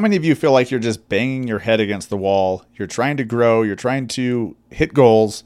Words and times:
how 0.00 0.02
many 0.02 0.16
of 0.16 0.24
you 0.24 0.34
feel 0.34 0.52
like 0.52 0.70
you're 0.70 0.80
just 0.80 1.10
banging 1.10 1.46
your 1.46 1.58
head 1.58 1.78
against 1.78 2.08
the 2.08 2.16
wall? 2.16 2.64
You're 2.74 2.88
trying 2.88 3.18
to 3.18 3.24
grow, 3.24 3.60
you're 3.60 3.76
trying 3.76 4.08
to 4.08 4.56
hit 4.70 4.94
goals, 4.94 5.44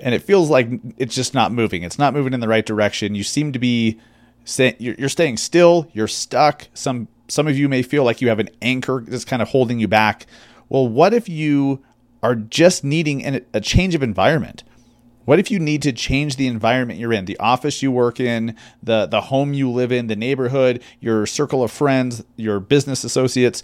and 0.00 0.12
it 0.12 0.24
feels 0.24 0.50
like 0.50 0.68
it's 0.98 1.14
just 1.14 1.34
not 1.34 1.52
moving. 1.52 1.84
It's 1.84 1.96
not 1.96 2.12
moving 2.12 2.32
in 2.32 2.40
the 2.40 2.48
right 2.48 2.66
direction. 2.66 3.14
You 3.14 3.22
seem 3.22 3.52
to 3.52 3.60
be 3.60 4.00
you're 4.80 5.08
staying 5.08 5.36
still, 5.36 5.88
you're 5.92 6.08
stuck. 6.08 6.66
Some 6.74 7.06
some 7.28 7.46
of 7.46 7.56
you 7.56 7.68
may 7.68 7.82
feel 7.82 8.02
like 8.02 8.20
you 8.20 8.28
have 8.28 8.40
an 8.40 8.50
anchor 8.60 9.04
that's 9.06 9.24
kind 9.24 9.40
of 9.40 9.50
holding 9.50 9.78
you 9.78 9.86
back. 9.86 10.26
Well, 10.68 10.88
what 10.88 11.14
if 11.14 11.28
you 11.28 11.80
are 12.24 12.34
just 12.34 12.82
needing 12.82 13.44
a 13.54 13.60
change 13.60 13.94
of 13.94 14.02
environment? 14.02 14.64
What 15.26 15.38
if 15.38 15.50
you 15.50 15.58
need 15.58 15.82
to 15.82 15.92
change 15.92 16.36
the 16.36 16.46
environment 16.46 16.98
you're 16.98 17.12
in, 17.12 17.26
the 17.26 17.38
office 17.38 17.82
you 17.82 17.92
work 17.92 18.18
in, 18.18 18.56
the 18.82 19.06
the 19.06 19.22
home 19.22 19.52
you 19.52 19.70
live 19.70 19.92
in, 19.92 20.06
the 20.06 20.16
neighborhood, 20.16 20.82
your 21.00 21.26
circle 21.26 21.62
of 21.62 21.70
friends, 21.70 22.24
your 22.36 22.58
business 22.60 23.04
associates? 23.04 23.62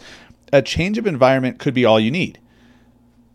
A 0.52 0.60
change 0.60 0.98
of 0.98 1.06
environment 1.06 1.58
could 1.58 1.72
be 1.72 1.86
all 1.86 1.98
you 1.98 2.10
need. 2.10 2.38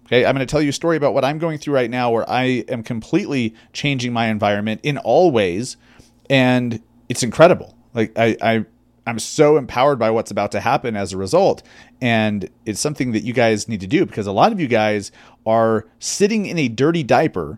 Okay, 0.06 0.26
I'm 0.26 0.36
going 0.36 0.46
to 0.46 0.50
tell 0.50 0.62
you 0.62 0.70
a 0.70 0.74
story 0.74 0.96
about 0.96 1.14
what 1.14 1.26
I'm 1.26 1.40
going 1.40 1.58
through 1.58 1.74
right 1.74 1.90
now 1.90 2.12
where 2.12 2.30
I 2.30 2.64
am 2.70 2.84
completely 2.84 3.56
changing 3.74 4.14
my 4.14 4.28
environment 4.28 4.82
in 4.84 4.98
all 5.00 5.32
ways 5.32 5.76
and 6.30 6.82
it's 7.10 7.24
incredible. 7.24 7.76
Like 7.94 8.12
I 8.18 8.38
I 8.42 8.66
I'm 9.06 9.20
so 9.20 9.56
empowered 9.56 10.00
by 10.00 10.12
what's 10.12 10.32
about 10.32 10.52
to 10.52 10.60
happen 10.60 10.98
as 10.98 11.14
a 11.14 11.18
result. 11.18 11.64
And 12.02 12.50
it's 12.66 12.82
something 12.82 13.14
that 13.14 13.22
you 13.24 13.32
guys 13.32 13.70
need 13.70 13.80
to 13.80 13.88
do 13.88 14.06
because 14.06 14.28
a 14.28 14.34
lot 14.34 14.52
of 14.52 14.60
you 14.60 14.68
guys 14.68 15.14
are 15.46 15.88
sitting 16.00 16.46
in 16.46 16.58
a 16.58 16.68
dirty 16.68 17.04
diaper 17.04 17.58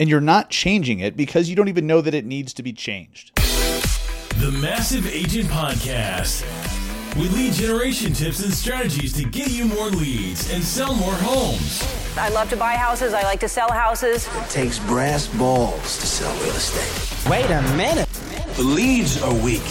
and 0.00 0.08
you're 0.08 0.20
not 0.20 0.48
changing 0.48 0.98
it 0.98 1.14
because 1.16 1.48
you 1.48 1.54
don't 1.54 1.68
even 1.68 1.86
know 1.86 2.00
that 2.00 2.14
it 2.14 2.24
needs 2.24 2.54
to 2.54 2.62
be 2.62 2.72
changed. 2.72 3.36
The 3.36 4.50
Massive 4.60 5.06
Agent 5.06 5.48
Podcast 5.50 6.42
with 7.16 7.34
lead 7.34 7.52
generation 7.52 8.14
tips 8.14 8.42
and 8.42 8.52
strategies 8.52 9.12
to 9.12 9.24
get 9.28 9.50
you 9.50 9.66
more 9.66 9.90
leads 9.90 10.50
and 10.52 10.64
sell 10.64 10.94
more 10.94 11.12
homes. 11.12 11.84
I 12.16 12.30
love 12.30 12.48
to 12.50 12.56
buy 12.56 12.72
houses. 12.72 13.12
I 13.12 13.22
like 13.22 13.40
to 13.40 13.48
sell 13.48 13.70
houses. 13.70 14.26
It 14.26 14.48
takes 14.48 14.78
brass 14.78 15.26
balls 15.26 15.98
to 15.98 16.06
sell 16.06 16.32
real 16.42 16.54
estate. 16.54 17.30
Wait 17.30 17.50
a 17.50 17.60
minute. 17.76 18.08
The 18.56 18.62
leads 18.62 19.20
are 19.22 19.34
weak. 19.34 19.62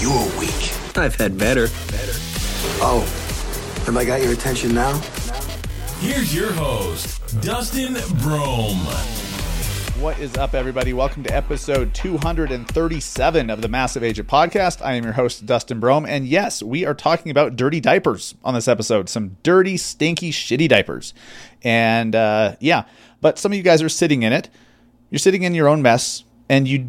You're 0.00 0.38
weak. 0.38 0.72
I've 0.98 1.14
had 1.14 1.38
better. 1.38 1.68
Better. 1.90 2.12
Oh, 2.84 3.00
have 3.86 3.96
I 3.96 4.04
got 4.04 4.20
your 4.20 4.32
attention 4.32 4.74
now? 4.74 4.98
Here's 6.00 6.34
your 6.34 6.52
host, 6.52 7.40
Dustin 7.40 7.94
Brohm. 7.94 9.31
What 10.02 10.18
is 10.18 10.36
up, 10.36 10.52
everybody? 10.52 10.92
Welcome 10.92 11.22
to 11.22 11.32
episode 11.32 11.94
237 11.94 13.50
of 13.50 13.62
the 13.62 13.68
Massive 13.68 14.02
Agent 14.02 14.26
Podcast. 14.26 14.84
I 14.84 14.94
am 14.94 15.04
your 15.04 15.12
host, 15.12 15.46
Dustin 15.46 15.80
Brohm. 15.80 16.08
And 16.08 16.26
yes, 16.26 16.60
we 16.60 16.84
are 16.84 16.92
talking 16.92 17.30
about 17.30 17.54
dirty 17.54 17.78
diapers 17.78 18.34
on 18.42 18.52
this 18.52 18.66
episode. 18.66 19.08
Some 19.08 19.36
dirty, 19.44 19.76
stinky, 19.76 20.32
shitty 20.32 20.68
diapers. 20.68 21.14
And 21.62 22.16
uh, 22.16 22.56
yeah, 22.58 22.86
but 23.20 23.38
some 23.38 23.52
of 23.52 23.56
you 23.56 23.62
guys 23.62 23.80
are 23.80 23.88
sitting 23.88 24.24
in 24.24 24.32
it. 24.32 24.50
You're 25.10 25.20
sitting 25.20 25.44
in 25.44 25.54
your 25.54 25.68
own 25.68 25.82
mess, 25.82 26.24
and 26.48 26.66
you 26.66 26.88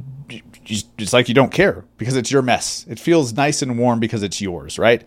just, 0.64 0.88
it's 0.98 1.14
like 1.14 1.28
you 1.28 1.36
don't 1.36 1.52
care 1.52 1.86
because 2.00 2.16
it's 2.16 2.32
your 2.32 2.42
mess. 2.42 2.84
It 2.90 2.98
feels 2.98 3.32
nice 3.32 3.62
and 3.62 3.78
warm 3.78 4.00
because 4.00 4.24
it's 4.24 4.42
yours, 4.42 4.80
right? 4.80 5.04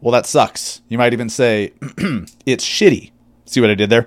Well, 0.00 0.12
that 0.12 0.24
sucks. 0.24 0.80
You 0.88 0.96
might 0.96 1.12
even 1.12 1.28
say 1.28 1.74
it's 2.46 2.64
shitty. 2.64 3.10
See 3.44 3.60
what 3.60 3.68
I 3.68 3.74
did 3.74 3.90
there? 3.90 4.06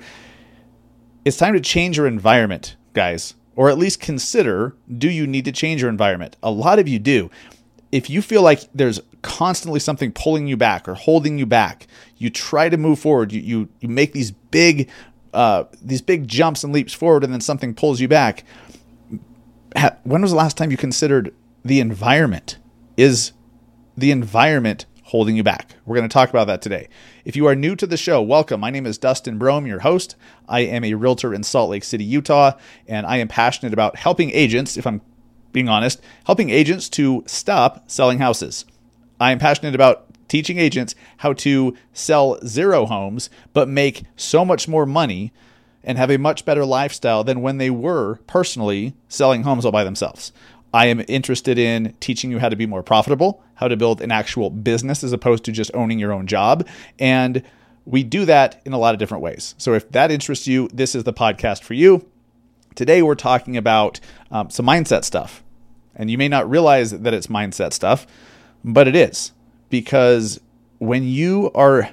It's 1.24 1.38
time 1.38 1.54
to 1.54 1.62
change 1.62 1.98
your 1.98 2.08
environment, 2.08 2.78
guys 2.94 3.36
or 3.56 3.70
at 3.70 3.78
least 3.78 4.00
consider 4.00 4.76
do 4.98 5.10
you 5.10 5.28
need 5.28 5.46
to 5.46 5.52
change 5.52 5.82
your 5.82 5.90
environment? 5.90 6.38
A 6.44 6.52
lot 6.52 6.80
of 6.80 6.88
you 6.88 7.00
do. 7.00 7.30
If 7.92 8.10
you 8.10 8.22
feel 8.22 8.42
like 8.42 8.62
there's 8.74 9.00
constantly 9.22 9.80
something 9.80 10.12
pulling 10.12 10.48
you 10.48 10.58
back 10.58 10.88
or 10.88 10.96
holding 10.96 11.38
you 11.38 11.46
back, 11.46 11.88
you 12.18 12.30
try 12.30 12.70
to 12.70 12.78
move 12.78 13.00
forward. 13.00 13.32
You 13.32 13.42
you, 13.42 13.70
you 13.80 13.90
make 13.90 14.14
these 14.14 14.32
big 14.32 14.90
uh, 15.34 15.66
these 15.82 16.02
big 16.02 16.28
jumps 16.28 16.64
and 16.64 16.74
leaps 16.74 16.94
forward, 16.94 17.24
and 17.24 17.34
then 17.34 17.42
something 17.42 17.74
pulls 17.74 18.00
you 18.00 18.08
back. 18.08 18.44
When 20.04 20.22
was 20.22 20.32
the 20.32 20.38
last 20.38 20.58
time 20.58 20.72
you 20.72 20.78
considered 20.78 21.34
the 21.66 21.80
environment? 21.80 22.58
Is 22.96 23.32
the 23.98 24.12
environment 24.12 24.86
holding 25.14 25.36
you 25.36 25.44
back? 25.44 25.76
We're 25.86 25.96
going 25.96 26.10
to 26.10 26.12
talk 26.12 26.32
about 26.32 26.48
that 26.48 26.64
today. 26.64 26.90
If 27.24 27.36
you 27.36 27.46
are 27.46 27.54
new 27.54 27.76
to 27.76 27.86
the 27.86 27.98
show, 27.98 28.20
welcome. 28.20 28.60
My 28.60 28.72
name 28.72 28.88
is 28.88 28.98
Dustin 28.98 29.38
Brohm, 29.38 29.68
your 29.68 29.82
host. 29.82 30.16
I 30.50 30.62
am 30.62 30.84
a 30.84 30.96
realtor 30.96 31.36
in 31.36 31.44
Salt 31.44 31.70
Lake 31.70 31.84
City, 31.84 32.04
Utah, 32.04 32.54
and 32.88 33.06
I 33.06 33.18
am 33.18 33.28
passionate 33.28 33.74
about 33.74 33.96
helping 33.96 34.32
agents, 34.32 34.76
if 34.76 34.88
I'm 34.88 35.02
being 35.52 35.70
honest, 35.70 36.02
helping 36.24 36.50
agents 36.50 36.90
to 36.90 37.24
stop 37.28 37.92
selling 37.92 38.18
houses. 38.18 38.66
I 39.20 39.32
am 39.32 39.38
passionate 39.38 39.76
about 39.76 40.08
teaching 40.30 40.58
agents 40.58 40.96
how 41.18 41.34
to 41.34 41.78
sell 41.94 42.40
zero 42.44 42.88
homes, 42.88 43.30
but 43.54 43.70
make 43.70 44.06
so 44.16 44.44
much 44.44 44.68
more 44.68 44.88
money 44.88 45.32
and 45.84 46.00
have 46.00 46.10
a 46.10 46.18
much 46.18 46.44
better 46.44 46.66
lifestyle 46.66 47.24
than 47.24 47.44
when 47.44 47.60
they 47.60 47.70
were 47.70 48.16
personally 48.26 48.96
selling 49.10 49.44
homes 49.44 49.64
all 49.64 49.72
by 49.72 49.84
themselves. 49.84 50.34
I 50.74 50.88
am 50.88 51.04
interested 51.08 51.58
in 51.60 51.94
teaching 52.00 52.32
you 52.32 52.40
how 52.40 52.50
to 52.50 52.56
be 52.56 52.66
more 52.66 52.82
profitable, 52.82 53.44
how 53.56 53.68
to 53.68 53.78
build 53.78 54.02
an 54.02 54.12
actual 54.12 54.50
business 54.50 55.04
as 55.04 55.14
opposed 55.14 55.46
to 55.46 55.52
just 55.52 55.72
owning 55.74 56.00
your 56.00 56.12
own 56.12 56.26
job. 56.26 56.68
And 56.98 57.44
we 57.86 58.04
do 58.04 58.26
that 58.26 58.62
in 58.66 58.74
a 58.74 58.80
lot 58.80 58.96
of 58.96 59.00
different 59.00 59.24
ways. 59.24 59.56
So 59.58 59.74
if 59.74 59.90
that 59.92 60.10
interests 60.10 60.48
you, 60.48 60.70
this 60.74 60.96
is 60.96 61.04
the 61.04 61.14
podcast 61.14 61.64
for 61.64 61.74
you. 61.76 62.10
Today, 62.76 63.04
we're 63.04 63.14
talking 63.14 63.56
about 63.56 64.00
um, 64.32 64.50
some 64.50 64.66
mindset 64.66 65.04
stuff. 65.04 65.44
And 65.96 66.10
you 66.10 66.18
may 66.18 66.28
not 66.28 66.50
realize 66.50 66.90
that 66.92 67.14
it's 67.14 67.28
mindset 67.28 67.72
stuff, 67.72 68.08
but 68.64 68.88
it 68.88 68.96
is 68.96 69.32
because 69.70 70.40
when 70.80 71.04
you 71.04 71.52
are 71.56 71.90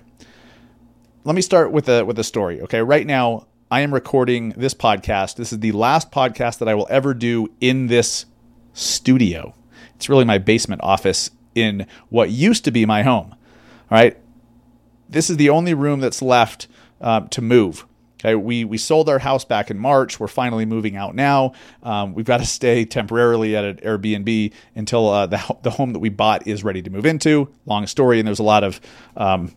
let 1.25 1.35
me 1.35 1.43
start 1.43 1.71
with 1.71 1.89
a 1.89 2.05
with 2.05 2.19
a 2.19 2.25
story 2.25 2.61
okay 2.61 2.81
right 2.83 3.07
now 3.07 3.47
i 3.71 3.81
am 3.81 3.95
recording 3.95 4.51
this 4.57 4.75
podcast 4.75 5.37
this 5.37 5.53
is 5.53 5.61
the 5.61 5.73
last 5.73 6.11
podcast 6.11 6.59
that 6.59 6.69
i 6.69 6.75
will 6.75 6.87
ever 6.91 7.15
do 7.15 7.49
in 7.61 7.87
this 7.87 8.27
studio. 8.73 9.55
It's 9.97 10.09
really 10.09 10.25
my 10.25 10.39
basement 10.39 10.81
office 10.83 11.31
in 11.55 11.87
what 12.09 12.31
used 12.31 12.65
to 12.65 12.71
be 12.71 12.87
my 12.87 13.03
home. 13.03 13.35
All 13.91 13.99
right. 13.99 14.17
This 15.09 15.29
is 15.29 15.37
the 15.37 15.51
only 15.51 15.75
room 15.75 16.01
that's 16.01 16.23
left 16.23 16.69
uh, 17.01 17.21
to 17.23 17.43
move. 17.43 17.87
Okay, 18.21 18.35
we 18.35 18.65
we 18.65 18.77
sold 18.77 19.09
our 19.09 19.19
house 19.19 19.47
back 19.47 19.71
in 19.71 19.79
March. 19.79 20.21
We're 20.21 20.29
finally 20.29 20.67
moving 20.67 20.95
out 20.95 21.15
now. 21.15 21.55
Um, 21.83 22.13
we've 22.13 22.27
got 22.27 22.39
to 22.39 22.47
stay 22.61 22.85
temporarily 22.85 23.57
at 23.57 23.65
an 23.65 23.77
Airbnb 23.77 24.53
until 24.75 25.09
uh, 25.09 25.27
the 25.27 25.57
the 25.63 25.71
home 25.71 25.95
that 25.95 26.01
we 26.01 26.11
bought 26.11 26.47
is 26.47 26.63
ready 26.63 26.83
to 26.83 26.91
move 26.91 27.07
into. 27.07 27.49
Long 27.65 27.87
story, 27.87 28.19
and 28.19 28.29
there's 28.29 28.39
a 28.39 28.45
lot 28.45 28.63
of 28.63 28.81
um, 29.17 29.55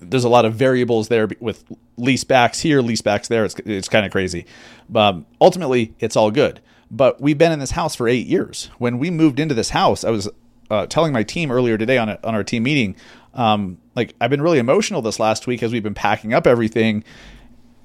there's 0.00 0.24
a 0.24 0.28
lot 0.28 0.44
of 0.44 0.54
variables 0.54 1.08
there 1.08 1.28
with 1.38 1.64
lease 1.96 2.24
backs 2.24 2.60
here, 2.60 2.82
lease 2.82 3.02
backs 3.02 3.28
there. 3.28 3.44
It's 3.44 3.54
it's 3.64 3.88
kind 3.88 4.04
of 4.04 4.10
crazy. 4.10 4.46
Um, 4.92 5.24
ultimately, 5.40 5.94
it's 6.00 6.16
all 6.16 6.32
good. 6.32 6.60
But 6.90 7.20
we've 7.20 7.38
been 7.38 7.52
in 7.52 7.58
this 7.58 7.72
house 7.72 7.96
for 7.96 8.08
eight 8.08 8.26
years. 8.26 8.70
When 8.78 8.98
we 8.98 9.10
moved 9.10 9.40
into 9.40 9.54
this 9.54 9.70
house, 9.70 10.04
I 10.04 10.10
was 10.10 10.28
uh, 10.70 10.86
telling 10.86 11.12
my 11.12 11.22
team 11.22 11.50
earlier 11.50 11.76
today 11.78 11.98
on 11.98 12.08
a, 12.08 12.18
on 12.22 12.34
our 12.34 12.44
team 12.44 12.62
meeting, 12.62 12.96
um, 13.34 13.78
like 13.94 14.14
I've 14.20 14.30
been 14.30 14.42
really 14.42 14.58
emotional 14.58 15.02
this 15.02 15.20
last 15.20 15.46
week 15.46 15.62
as 15.62 15.72
we've 15.72 15.82
been 15.82 15.94
packing 15.94 16.32
up 16.32 16.46
everything, 16.46 17.04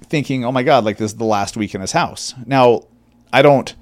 thinking, 0.03 0.45
oh 0.45 0.51
my 0.51 0.63
god, 0.63 0.85
like 0.85 0.97
this 0.97 1.11
is 1.11 1.17
the 1.17 1.25
last 1.25 1.57
week 1.57 1.75
in 1.75 1.81
this 1.81 1.91
house. 1.91 2.33
Now, 2.45 2.83
I 3.33 3.41
don't. 3.41 3.73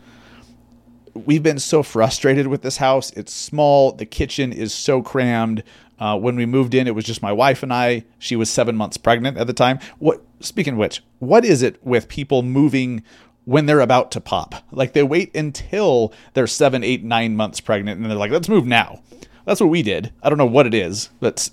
We've 1.14 1.44
been 1.44 1.60
so 1.60 1.84
frustrated 1.84 2.48
with 2.48 2.62
this 2.62 2.78
house. 2.78 3.12
It's 3.12 3.34
small. 3.34 3.92
The 3.92 4.06
kitchen 4.06 4.54
is 4.54 4.74
so 4.74 5.02
crammed. 5.02 5.64
Uh, 6.00 6.18
when 6.18 6.38
we 6.38 6.46
moved 6.46 6.74
in, 6.74 6.88
it 6.88 6.96
was 6.96 7.04
just 7.04 7.22
my 7.22 7.34
wife 7.34 7.62
and 7.62 7.74
I. 7.74 8.06
She 8.20 8.38
was 8.38 8.50
seven 8.50 8.76
months 8.76 8.96
pregnant 8.96 9.38
at 9.38 9.48
the 9.48 9.54
time. 9.54 9.80
What? 9.98 10.22
Speaking 10.40 10.74
of 10.74 10.80
which, 10.80 11.04
what 11.20 11.44
is 11.44 11.62
it 11.62 11.84
with 11.86 12.08
people 12.08 12.42
moving 12.42 13.04
when 13.50 13.66
they're 13.66 13.80
about 13.80 14.12
to 14.12 14.22
pop. 14.22 14.54
Like 14.72 14.94
they 14.94 15.02
wait 15.02 15.36
until 15.36 16.14
they're 16.36 16.46
seven, 16.46 16.84
eight, 16.84 17.04
nine 17.04 17.36
months 17.36 17.60
pregnant, 17.60 18.00
and 18.00 18.08
they're 18.08 18.16
like, 18.16 18.30
let's 18.30 18.48
move 18.48 18.68
now. 18.68 19.02
That's 19.46 19.60
what 19.60 19.72
we 19.72 19.82
did. 19.82 20.14
I 20.22 20.30
don't 20.30 20.38
know 20.38 20.46
what 20.46 20.68
it 20.68 20.76
is, 20.76 21.10
but 21.20 21.50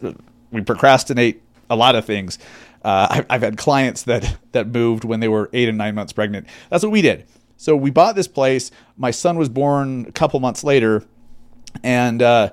we 0.50 0.60
procrastinate 0.60 1.42
a 1.70 1.74
lot 1.74 1.94
of 1.94 2.04
things. 2.04 2.38
Uh, 2.84 3.06
I've, 3.10 3.26
I've 3.30 3.40
had 3.40 3.56
clients 3.56 4.02
that 4.02 4.36
that 4.52 4.68
moved 4.68 5.04
when 5.04 5.20
they 5.20 5.28
were 5.28 5.48
eight 5.54 5.70
and 5.70 5.78
nine 5.78 5.94
months 5.94 6.12
pregnant. 6.12 6.48
That's 6.68 6.84
what 6.84 6.92
we 6.92 7.00
did. 7.00 7.24
So 7.56 7.74
we 7.74 7.90
bought 7.90 8.14
this 8.14 8.28
place. 8.28 8.70
My 8.98 9.10
son 9.10 9.38
was 9.38 9.48
born 9.48 10.04
a 10.06 10.12
couple 10.12 10.38
months 10.38 10.62
later, 10.62 11.02
and 11.82 12.20
uh, 12.20 12.50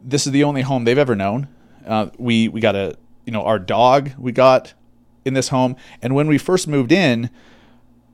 this 0.00 0.24
is 0.24 0.30
the 0.30 0.44
only 0.44 0.62
home 0.62 0.84
they've 0.84 0.96
ever 0.96 1.16
known. 1.16 1.48
Uh, 1.84 2.10
we 2.16 2.46
we 2.46 2.60
got 2.60 2.76
a 2.76 2.96
you 3.26 3.32
know 3.32 3.42
our 3.42 3.58
dog 3.58 4.12
we 4.16 4.30
got 4.30 4.72
in 5.24 5.34
this 5.34 5.48
home, 5.48 5.74
and 6.00 6.14
when 6.14 6.28
we 6.28 6.38
first 6.38 6.68
moved 6.68 6.92
in, 6.92 7.28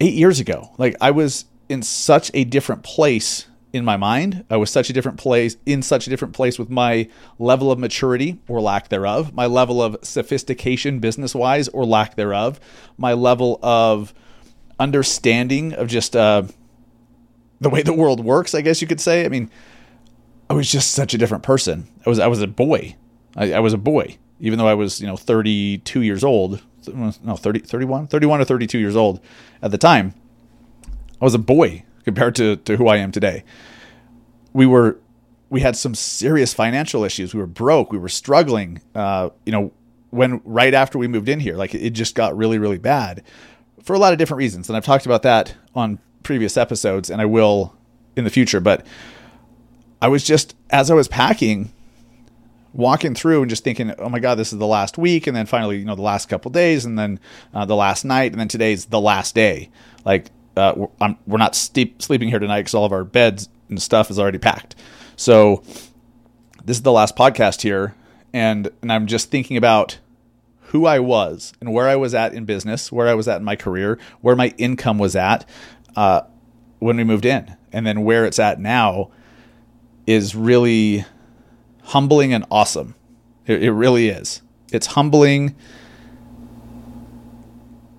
eight 0.00 0.14
years 0.14 0.40
ago. 0.40 0.70
Like 0.78 0.96
I 1.00 1.10
was 1.10 1.44
in 1.68 1.82
such 1.82 2.30
a 2.34 2.44
different 2.44 2.82
place 2.82 3.46
in 3.72 3.84
my 3.84 3.96
mind. 3.96 4.44
I 4.50 4.56
was 4.56 4.70
such 4.70 4.90
a 4.90 4.92
different 4.92 5.18
place, 5.18 5.56
in 5.64 5.82
such 5.82 6.06
a 6.06 6.10
different 6.10 6.34
place 6.34 6.58
with 6.58 6.70
my 6.70 7.08
level 7.38 7.70
of 7.70 7.78
maturity 7.78 8.40
or 8.48 8.60
lack 8.60 8.88
thereof, 8.88 9.32
my 9.32 9.46
level 9.46 9.80
of 9.80 9.96
sophistication 10.02 10.98
business 10.98 11.34
wise 11.34 11.68
or 11.68 11.84
lack 11.84 12.16
thereof, 12.16 12.58
my 12.96 13.12
level 13.12 13.60
of 13.62 14.12
understanding 14.80 15.72
of 15.74 15.88
just 15.88 16.16
uh, 16.16 16.42
the 17.60 17.70
way 17.70 17.82
the 17.82 17.92
world 17.92 18.24
works, 18.24 18.54
I 18.54 18.62
guess 18.62 18.80
you 18.80 18.88
could 18.88 19.00
say. 19.00 19.24
I 19.24 19.28
mean, 19.28 19.50
I 20.48 20.54
was 20.54 20.70
just 20.70 20.92
such 20.92 21.14
a 21.14 21.18
different 21.18 21.44
person. 21.44 21.86
I 22.04 22.08
was 22.08 22.18
I 22.18 22.26
was 22.26 22.42
a 22.42 22.48
boy. 22.48 22.96
I, 23.36 23.52
I 23.52 23.60
was 23.60 23.72
a 23.72 23.78
boy. 23.78 24.18
even 24.40 24.58
though 24.58 24.66
I 24.66 24.74
was, 24.74 25.00
you 25.00 25.06
know, 25.06 25.16
32 25.16 26.00
years 26.00 26.24
old, 26.24 26.62
no, 26.88 27.36
30, 27.36 27.60
31, 27.60 28.06
31 28.08 28.40
or 28.40 28.44
32 28.44 28.78
years 28.78 28.96
old 28.96 29.20
at 29.62 29.70
the 29.70 29.78
time, 29.78 30.14
I 31.20 31.24
was 31.24 31.34
a 31.34 31.38
boy 31.38 31.84
compared 32.04 32.34
to, 32.36 32.56
to 32.56 32.76
who 32.76 32.88
I 32.88 32.96
am 32.96 33.12
today. 33.12 33.44
We 34.52 34.66
were, 34.66 34.98
we 35.48 35.60
had 35.60 35.76
some 35.76 35.94
serious 35.94 36.54
financial 36.54 37.04
issues. 37.04 37.34
We 37.34 37.40
were 37.40 37.46
broke. 37.46 37.92
We 37.92 37.98
were 37.98 38.08
struggling. 38.08 38.80
Uh, 38.94 39.30
you 39.44 39.52
know, 39.52 39.72
when 40.10 40.40
right 40.44 40.74
after 40.74 40.98
we 40.98 41.08
moved 41.08 41.28
in 41.28 41.40
here, 41.40 41.56
like 41.56 41.74
it 41.74 41.90
just 41.90 42.14
got 42.14 42.36
really, 42.36 42.58
really 42.58 42.78
bad 42.78 43.22
for 43.82 43.94
a 43.94 43.98
lot 43.98 44.12
of 44.12 44.18
different 44.18 44.38
reasons. 44.38 44.68
And 44.68 44.76
I've 44.76 44.84
talked 44.84 45.06
about 45.06 45.22
that 45.22 45.54
on 45.74 45.98
previous 46.22 46.56
episodes, 46.56 47.10
and 47.10 47.20
I 47.20 47.26
will 47.26 47.74
in 48.16 48.24
the 48.24 48.30
future. 48.30 48.60
But 48.60 48.84
I 50.02 50.08
was 50.08 50.24
just, 50.24 50.54
as 50.70 50.90
I 50.90 50.94
was 50.94 51.08
packing, 51.08 51.72
walking 52.72 53.14
through 53.14 53.42
and 53.42 53.50
just 53.50 53.64
thinking, 53.64 53.92
oh 53.98 54.08
my 54.08 54.20
God, 54.20 54.36
this 54.36 54.52
is 54.52 54.58
the 54.58 54.66
last 54.66 54.98
week. 54.98 55.26
And 55.26 55.36
then 55.36 55.46
finally, 55.46 55.78
you 55.78 55.84
know, 55.84 55.94
the 55.94 56.02
last 56.02 56.28
couple 56.28 56.50
days, 56.50 56.84
and 56.84 56.98
then 56.98 57.20
uh, 57.52 57.64
the 57.64 57.76
last 57.76 58.04
night, 58.04 58.32
and 58.32 58.40
then 58.40 58.48
today's 58.48 58.86
the 58.86 59.00
last 59.00 59.34
day. 59.34 59.70
Like, 60.04 60.30
uh, 60.56 60.74
we're, 60.76 61.16
we're, 61.26 61.38
not 61.38 61.54
steep, 61.54 62.02
sleeping 62.02 62.28
here 62.28 62.38
tonight 62.38 62.60
because 62.60 62.74
all 62.74 62.84
of 62.84 62.92
our 62.92 63.04
beds 63.04 63.48
and 63.68 63.80
stuff 63.80 64.10
is 64.10 64.18
already 64.18 64.38
packed. 64.38 64.74
So 65.16 65.62
this 66.64 66.76
is 66.76 66.82
the 66.82 66.92
last 66.92 67.16
podcast 67.16 67.62
here. 67.62 67.94
And, 68.32 68.70
and 68.82 68.92
I'm 68.92 69.06
just 69.06 69.30
thinking 69.30 69.56
about 69.56 69.98
who 70.70 70.86
I 70.86 71.00
was 71.00 71.52
and 71.60 71.72
where 71.72 71.88
I 71.88 71.96
was 71.96 72.14
at 72.14 72.32
in 72.32 72.44
business, 72.44 72.92
where 72.92 73.08
I 73.08 73.14
was 73.14 73.26
at 73.26 73.38
in 73.38 73.44
my 73.44 73.56
career, 73.56 73.98
where 74.20 74.36
my 74.36 74.54
income 74.56 74.98
was 74.98 75.16
at 75.16 75.48
uh, 75.96 76.22
when 76.78 76.96
we 76.96 77.04
moved 77.04 77.26
in, 77.26 77.56
and 77.72 77.86
then 77.86 78.04
where 78.04 78.24
it's 78.24 78.38
at 78.38 78.60
now 78.60 79.10
is 80.06 80.34
really 80.34 81.04
humbling 81.90 82.32
and 82.32 82.44
awesome. 82.50 82.94
It, 83.46 83.62
it 83.64 83.72
really 83.72 84.08
is. 84.08 84.42
It's 84.72 84.86
humbling 84.86 85.56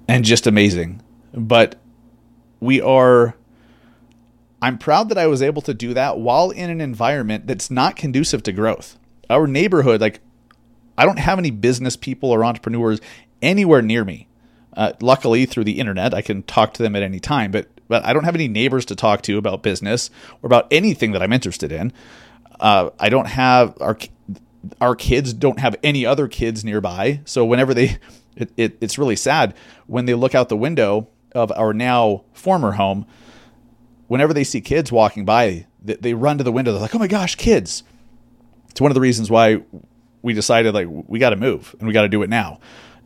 and 0.07 0.25
just 0.25 0.47
amazing. 0.47 1.01
But 1.33 1.75
we 2.59 2.81
are. 2.81 3.35
I'm 4.61 4.77
proud 4.77 5.09
that 5.09 5.17
I 5.17 5.27
was 5.27 5.41
able 5.41 5.61
to 5.63 5.73
do 5.73 5.93
that 5.93 6.19
while 6.19 6.51
in 6.51 6.69
an 6.69 6.81
environment 6.81 7.47
that's 7.47 7.71
not 7.71 7.95
conducive 7.95 8.43
to 8.43 8.51
growth. 8.51 8.97
Our 9.29 9.47
neighborhood, 9.47 10.01
like, 10.01 10.19
I 10.97 11.05
don't 11.05 11.17
have 11.17 11.39
any 11.39 11.49
business 11.49 11.95
people 11.95 12.29
or 12.29 12.45
entrepreneurs 12.45 13.01
anywhere 13.41 13.81
near 13.81 14.05
me. 14.05 14.27
Uh, 14.77 14.93
luckily, 15.01 15.45
through 15.45 15.63
the 15.63 15.79
internet, 15.79 16.13
I 16.13 16.21
can 16.21 16.43
talk 16.43 16.73
to 16.75 16.83
them 16.83 16.95
at 16.95 17.03
any 17.03 17.19
time, 17.19 17.51
but 17.51 17.67
but 17.89 18.05
I 18.05 18.13
don't 18.13 18.23
have 18.23 18.35
any 18.35 18.47
neighbors 18.47 18.85
to 18.85 18.95
talk 18.95 19.21
to 19.23 19.37
about 19.37 19.63
business 19.63 20.09
or 20.41 20.47
about 20.47 20.67
anything 20.71 21.11
that 21.11 21.21
I'm 21.21 21.33
interested 21.33 21.73
in. 21.73 21.91
Uh, 22.61 22.91
I 22.99 23.09
don't 23.09 23.27
have 23.27 23.75
our 23.81 23.97
our 24.79 24.95
kids 24.95 25.33
don't 25.33 25.59
have 25.59 25.75
any 25.83 26.05
other 26.05 26.27
kids 26.27 26.63
nearby. 26.63 27.21
So 27.25 27.43
whenever 27.43 27.73
they, 27.73 27.97
it, 28.35 28.51
it, 28.55 28.77
it's 28.79 28.97
really 28.97 29.15
sad 29.15 29.55
when 29.87 30.05
they 30.05 30.13
look 30.13 30.35
out 30.35 30.49
the 30.49 30.57
window 30.57 31.09
of 31.33 31.51
our 31.53 31.73
now 31.73 32.23
former 32.33 32.73
home. 32.73 33.05
Whenever 34.07 34.33
they 34.33 34.43
see 34.43 34.61
kids 34.61 34.91
walking 34.91 35.25
by, 35.25 35.65
they, 35.81 35.95
they 35.95 36.13
run 36.13 36.37
to 36.37 36.43
the 36.43 36.51
window. 36.51 36.71
They're 36.71 36.81
like, 36.81 36.93
"Oh 36.93 36.99
my 36.99 37.07
gosh, 37.07 37.35
kids!" 37.35 37.83
It's 38.69 38.81
one 38.81 38.91
of 38.91 38.95
the 38.95 39.01
reasons 39.01 39.31
why 39.31 39.63
we 40.21 40.33
decided 40.33 40.73
like 40.73 40.87
we 40.89 41.17
got 41.17 41.31
to 41.31 41.35
move 41.35 41.75
and 41.79 41.87
we 41.87 41.93
got 41.93 42.03
to 42.03 42.09
do 42.09 42.21
it 42.21 42.29
now, 42.29 42.59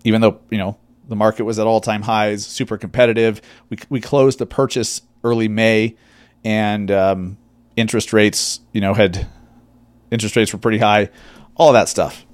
even 0.03 0.21
though 0.21 0.39
you 0.49 0.57
know 0.57 0.77
the 1.07 1.15
market 1.15 1.43
was 1.45 1.59
at 1.59 1.67
all 1.67 1.79
time 1.79 2.01
highs, 2.01 2.45
super 2.45 2.77
competitive. 2.77 3.41
We 3.69 3.77
we 3.89 4.01
closed 4.01 4.39
the 4.39 4.45
purchase 4.45 5.01
early 5.23 5.47
May, 5.47 5.95
and 6.43 6.89
um, 6.89 7.37
interest 7.75 8.11
rates, 8.11 8.61
you 8.73 8.81
know, 8.81 8.95
had 8.95 9.27
interest 10.11 10.35
rates 10.35 10.53
were 10.53 10.59
pretty 10.59 10.79
high, 10.79 11.09
all 11.55 11.73
that 11.73 11.89
stuff. 11.89 12.25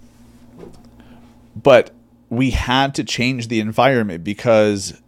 But 1.56 1.92
we 2.30 2.52
had 2.52 2.96
to 2.96 3.04
change 3.04 3.48
the 3.48 3.60
environment 3.60 4.24
because 4.24 5.02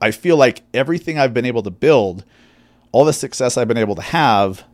I 0.00 0.10
feel 0.10 0.36
like 0.36 0.62
everything 0.72 1.18
I've 1.18 1.34
been 1.34 1.44
able 1.44 1.62
to 1.62 1.70
build, 1.70 2.24
all 2.92 3.04
the 3.04 3.12
success 3.12 3.56
I've 3.56 3.68
been 3.68 3.76
able 3.76 3.96
to 3.96 4.02
have, 4.02 4.64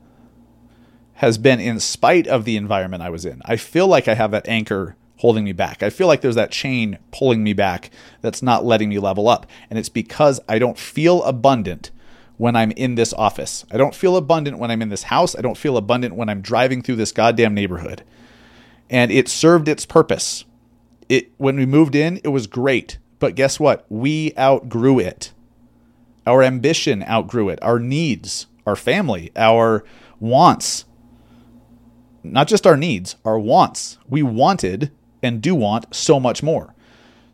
has 1.14 1.38
been 1.38 1.61
in 1.61 1.81
spite 1.81 2.26
of 2.26 2.44
the 2.44 2.56
environment 2.56 3.02
I 3.02 3.11
was 3.11 3.25
in. 3.25 3.40
I 3.44 3.56
feel 3.56 3.87
like 3.87 4.08
I 4.08 4.14
have 4.14 4.31
that 4.32 4.49
anchor 4.49 4.96
holding 5.19 5.44
me 5.44 5.52
back. 5.52 5.82
I 5.82 5.90
feel 5.90 6.06
like 6.06 6.20
there's 6.20 6.34
that 6.34 6.50
chain 6.50 6.99
pulling 7.12 7.43
me 7.43 7.52
back 7.52 7.90
that's 8.20 8.43
not 8.43 8.64
letting 8.64 8.88
me 8.88 8.99
level 8.99 9.28
up. 9.28 9.46
And 9.70 9.78
it's 9.78 9.88
because 9.88 10.40
I 10.49 10.58
don't 10.58 10.78
feel 10.78 11.22
abundant 11.22 11.90
when 12.36 12.56
I'm 12.56 12.72
in 12.72 12.94
this 12.94 13.12
office. 13.14 13.64
I 13.70 13.76
don't 13.76 13.94
feel 13.94 14.16
abundant 14.16 14.58
when 14.58 14.70
I'm 14.70 14.82
in 14.82 14.88
this 14.88 15.04
house. 15.04 15.36
I 15.36 15.40
don't 15.40 15.56
feel 15.56 15.76
abundant 15.76 16.16
when 16.16 16.28
I'm 16.28 16.40
driving 16.40 16.82
through 16.82 16.96
this 16.96 17.12
goddamn 17.12 17.54
neighborhood. 17.54 18.02
And 18.90 19.10
it 19.10 19.28
served 19.28 19.69
its 19.69 19.86
purpose. 19.86 20.44
It 21.08 21.31
when 21.36 21.56
we 21.56 21.66
moved 21.66 21.94
in, 21.94 22.20
it 22.25 22.28
was 22.28 22.46
great. 22.46 22.98
But 23.19 23.36
guess 23.36 23.60
what? 23.60 23.86
We 23.88 24.32
outgrew 24.38 24.98
it. 24.98 25.32
Our 26.26 26.42
ambition 26.42 27.02
outgrew 27.04 27.48
it. 27.48 27.58
Our 27.62 27.78
needs, 27.78 28.46
our 28.66 28.76
family, 28.76 29.30
our 29.37 29.84
wants. 30.20 30.84
Not 32.22 32.48
just 32.48 32.66
our 32.66 32.76
needs, 32.76 33.16
our 33.25 33.38
wants. 33.38 33.98
We 34.08 34.22
wanted 34.22 34.90
and 35.22 35.40
do 35.40 35.54
want 35.54 35.94
so 35.94 36.19
much 36.19 36.42
more. 36.42 36.74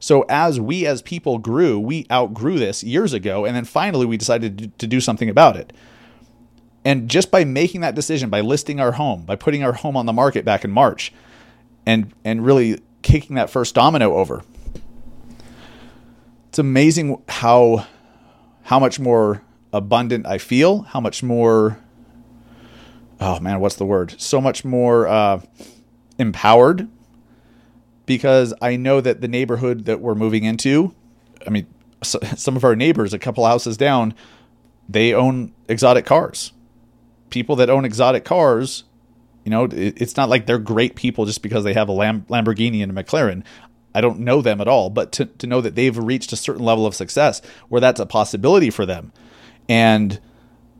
So 0.00 0.24
as 0.30 0.58
we 0.58 0.86
as 0.86 1.02
people 1.02 1.38
grew, 1.38 1.78
we 1.78 2.06
outgrew 2.10 2.58
this 2.58 2.82
years 2.82 3.12
ago, 3.12 3.44
and 3.44 3.54
then 3.54 3.66
finally 3.66 4.06
we 4.06 4.16
decided 4.16 4.76
to 4.78 4.86
do 4.86 4.98
something 4.98 5.28
about 5.28 5.56
it. 5.56 5.74
And 6.86 7.10
just 7.10 7.30
by 7.30 7.44
making 7.44 7.82
that 7.82 7.94
decision, 7.94 8.30
by 8.30 8.40
listing 8.40 8.80
our 8.80 8.92
home, 8.92 9.24
by 9.26 9.36
putting 9.36 9.62
our 9.62 9.74
home 9.74 9.98
on 9.98 10.06
the 10.06 10.14
market 10.14 10.46
back 10.46 10.64
in 10.64 10.70
March, 10.70 11.12
and 11.84 12.12
and 12.24 12.44
really 12.44 12.80
kicking 13.02 13.36
that 13.36 13.50
first 13.50 13.74
domino 13.74 14.14
over, 14.16 14.42
it's 16.48 16.58
amazing 16.58 17.22
how 17.28 17.86
how 18.62 18.78
much 18.78 18.98
more 18.98 19.42
abundant 19.70 20.26
I 20.26 20.38
feel, 20.38 20.82
how 20.82 21.00
much 21.00 21.22
more 21.22 21.78
oh 23.20 23.38
man, 23.40 23.60
what's 23.60 23.76
the 23.76 23.84
word? 23.84 24.18
So 24.18 24.40
much 24.40 24.64
more 24.64 25.06
uh, 25.06 25.42
empowered 26.18 26.88
because 28.10 28.52
I 28.60 28.74
know 28.74 29.00
that 29.00 29.20
the 29.20 29.28
neighborhood 29.28 29.84
that 29.84 30.00
we're 30.00 30.16
moving 30.16 30.42
into, 30.42 30.92
I 31.46 31.50
mean, 31.50 31.68
so, 32.02 32.18
some 32.36 32.56
of 32.56 32.64
our 32.64 32.74
neighbors, 32.74 33.14
a 33.14 33.20
couple 33.20 33.46
houses 33.46 33.76
down, 33.76 34.14
they 34.88 35.14
own 35.14 35.52
exotic 35.68 36.06
cars. 36.06 36.52
People 37.28 37.54
that 37.54 37.70
own 37.70 37.84
exotic 37.84 38.24
cars, 38.24 38.82
you 39.44 39.50
know, 39.52 39.66
it, 39.66 40.02
it's 40.02 40.16
not 40.16 40.28
like 40.28 40.46
they're 40.46 40.58
great 40.58 40.96
people 40.96 41.24
just 41.24 41.40
because 41.40 41.62
they 41.62 41.72
have 41.72 41.88
a 41.88 41.92
Lam- 41.92 42.22
Lamborghini 42.22 42.82
and 42.82 42.90
a 42.90 43.00
McLaren. 43.00 43.44
I 43.94 44.00
don't 44.00 44.18
know 44.18 44.42
them 44.42 44.60
at 44.60 44.66
all, 44.66 44.90
but 44.90 45.12
to, 45.12 45.26
to 45.26 45.46
know 45.46 45.60
that 45.60 45.76
they've 45.76 45.96
reached 45.96 46.32
a 46.32 46.36
certain 46.36 46.64
level 46.64 46.86
of 46.86 46.96
success 46.96 47.40
where 47.68 47.80
that's 47.80 48.00
a 48.00 48.06
possibility 48.06 48.70
for 48.70 48.86
them. 48.86 49.12
And, 49.68 50.18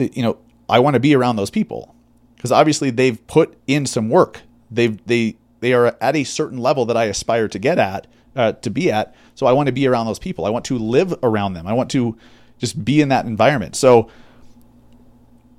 you 0.00 0.24
know, 0.24 0.38
I 0.68 0.80
want 0.80 0.94
to 0.94 1.00
be 1.00 1.14
around 1.14 1.36
those 1.36 1.50
people 1.50 1.94
because 2.34 2.50
obviously 2.50 2.90
they've 2.90 3.24
put 3.28 3.56
in 3.68 3.86
some 3.86 4.08
work. 4.08 4.40
They've, 4.68 4.98
they, 5.06 5.36
they 5.60 5.72
are 5.72 5.96
at 6.00 6.16
a 6.16 6.24
certain 6.24 6.58
level 6.58 6.84
that 6.86 6.96
I 6.96 7.04
aspire 7.04 7.48
to 7.48 7.58
get 7.58 7.78
at, 7.78 8.06
uh, 8.34 8.52
to 8.52 8.70
be 8.70 8.90
at. 8.90 9.14
So 9.34 9.46
I 9.46 9.52
want 9.52 9.66
to 9.66 9.72
be 9.72 9.86
around 9.86 10.06
those 10.06 10.18
people. 10.18 10.44
I 10.44 10.50
want 10.50 10.64
to 10.66 10.78
live 10.78 11.14
around 11.22 11.54
them. 11.54 11.66
I 11.66 11.72
want 11.72 11.90
to 11.92 12.16
just 12.58 12.84
be 12.84 13.00
in 13.00 13.08
that 13.08 13.26
environment. 13.26 13.76
So 13.76 14.10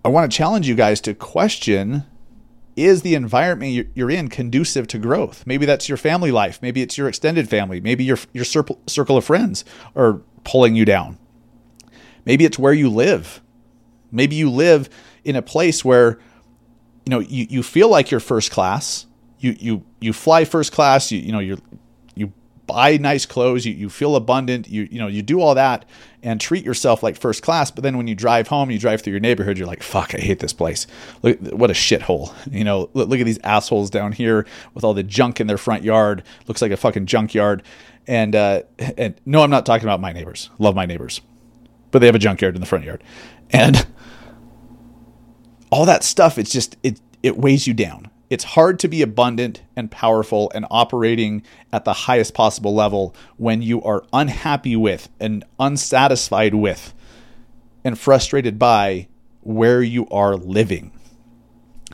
I 0.03 0.09
want 0.09 0.31
to 0.31 0.35
challenge 0.35 0.67
you 0.67 0.75
guys 0.75 1.01
to 1.01 1.13
question 1.13 2.05
is 2.75 3.01
the 3.01 3.15
environment 3.15 3.89
you're 3.95 4.09
in 4.09 4.29
conducive 4.29 4.87
to 4.87 4.97
growth? 4.97 5.45
Maybe 5.45 5.65
that's 5.65 5.89
your 5.89 5.97
family 5.97 6.31
life. 6.31 6.59
Maybe 6.61 6.81
it's 6.81 6.97
your 6.97 7.07
extended 7.07 7.49
family. 7.49 7.81
Maybe 7.81 8.03
your, 8.03 8.17
your 8.31 8.45
circle 8.45 9.17
of 9.17 9.25
friends 9.25 9.65
are 9.95 10.21
pulling 10.43 10.75
you 10.75 10.85
down. 10.85 11.17
Maybe 12.25 12.45
it's 12.45 12.57
where 12.57 12.73
you 12.73 12.89
live. 12.89 13.41
Maybe 14.11 14.35
you 14.35 14.49
live 14.49 14.89
in 15.23 15.35
a 15.35 15.41
place 15.41 15.83
where 15.83 16.19
you 17.05 17.09
know 17.09 17.19
you, 17.19 17.47
you 17.49 17.63
feel 17.63 17.89
like 17.89 18.11
you're 18.11 18.19
first 18.19 18.51
class 18.51 19.05
you 19.41 19.55
you 19.59 19.83
you 19.99 20.13
fly 20.13 20.45
first 20.45 20.71
class. 20.71 21.11
You 21.11 21.19
you 21.19 21.31
know 21.31 21.39
you 21.39 21.61
you 22.15 22.31
buy 22.67 22.97
nice 22.97 23.25
clothes. 23.25 23.65
You 23.65 23.73
you 23.73 23.89
feel 23.89 24.15
abundant. 24.15 24.69
You 24.69 24.87
you 24.89 24.99
know 24.99 25.07
you 25.07 25.21
do 25.21 25.41
all 25.41 25.55
that 25.55 25.85
and 26.23 26.39
treat 26.39 26.63
yourself 26.63 27.01
like 27.01 27.17
first 27.17 27.41
class. 27.41 27.71
But 27.71 27.83
then 27.83 27.97
when 27.97 28.07
you 28.07 28.15
drive 28.15 28.47
home, 28.47 28.69
you 28.69 28.77
drive 28.77 29.01
through 29.01 29.11
your 29.11 29.19
neighborhood. 29.19 29.57
You're 29.57 29.67
like, 29.67 29.81
fuck, 29.81 30.13
I 30.13 30.19
hate 30.19 30.39
this 30.39 30.53
place. 30.53 30.85
Look, 31.23 31.39
what 31.51 31.71
a 31.71 31.73
shithole. 31.73 32.33
You 32.51 32.63
know, 32.63 32.89
look, 32.93 33.09
look 33.09 33.19
at 33.19 33.25
these 33.25 33.39
assholes 33.43 33.89
down 33.89 34.11
here 34.11 34.45
with 34.73 34.83
all 34.83 34.93
the 34.93 35.03
junk 35.03 35.41
in 35.41 35.47
their 35.47 35.57
front 35.57 35.83
yard. 35.83 36.23
Looks 36.47 36.61
like 36.61 36.71
a 36.71 36.77
fucking 36.77 37.07
junkyard. 37.07 37.63
And 38.07 38.35
uh, 38.35 38.61
and 38.97 39.19
no, 39.25 39.41
I'm 39.41 39.49
not 39.49 39.65
talking 39.65 39.85
about 39.85 39.99
my 39.99 40.13
neighbors. 40.13 40.49
Love 40.59 40.75
my 40.75 40.85
neighbors, 40.85 41.21
but 41.89 41.99
they 41.99 42.05
have 42.05 42.15
a 42.15 42.19
junkyard 42.19 42.55
in 42.55 42.61
the 42.61 42.67
front 42.67 42.85
yard, 42.85 43.03
and 43.49 43.87
all 45.71 45.85
that 45.85 46.03
stuff. 46.03 46.37
It's 46.37 46.51
just 46.51 46.77
it 46.83 46.99
it 47.23 47.37
weighs 47.37 47.67
you 47.67 47.73
down 47.73 48.10
it's 48.31 48.45
hard 48.45 48.79
to 48.79 48.87
be 48.87 49.01
abundant 49.01 49.61
and 49.75 49.91
powerful 49.91 50.49
and 50.55 50.65
operating 50.71 51.43
at 51.73 51.83
the 51.83 51.91
highest 51.91 52.33
possible 52.33 52.73
level 52.73 53.13
when 53.35 53.61
you 53.61 53.83
are 53.83 54.05
unhappy 54.13 54.73
with 54.73 55.09
and 55.19 55.43
unsatisfied 55.59 56.55
with 56.55 56.93
and 57.83 57.99
frustrated 57.99 58.57
by 58.57 59.09
where 59.41 59.83
you 59.83 60.07
are 60.07 60.37
living. 60.37 60.93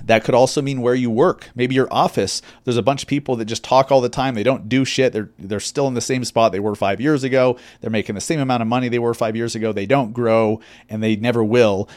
That 0.03 0.23
could 0.23 0.35
also 0.35 0.61
mean 0.61 0.81
where 0.81 0.93
you 0.93 1.09
work. 1.09 1.49
Maybe 1.55 1.73
your 1.73 1.91
office. 1.91 2.43
There's 2.65 2.77
a 2.77 2.83
bunch 2.83 3.01
of 3.01 3.09
people 3.09 3.35
that 3.37 3.45
just 3.45 3.63
talk 3.63 3.91
all 3.91 3.99
the 3.99 4.07
time. 4.07 4.35
They 4.35 4.43
don't 4.43 4.69
do 4.69 4.85
shit. 4.85 5.13
They're 5.13 5.31
they're 5.39 5.59
still 5.59 5.87
in 5.87 5.95
the 5.95 6.01
same 6.01 6.23
spot 6.23 6.51
they 6.51 6.59
were 6.59 6.75
5 6.75 7.01
years 7.01 7.23
ago. 7.23 7.57
They're 7.81 7.89
making 7.89 8.13
the 8.13 8.21
same 8.21 8.39
amount 8.39 8.61
of 8.61 8.67
money 8.67 8.89
they 8.89 8.99
were 8.99 9.15
5 9.15 9.35
years 9.35 9.55
ago. 9.55 9.73
They 9.73 9.87
don't 9.87 10.13
grow 10.13 10.61
and 10.87 11.01
they 11.01 11.15
never 11.15 11.43
will. 11.43 11.89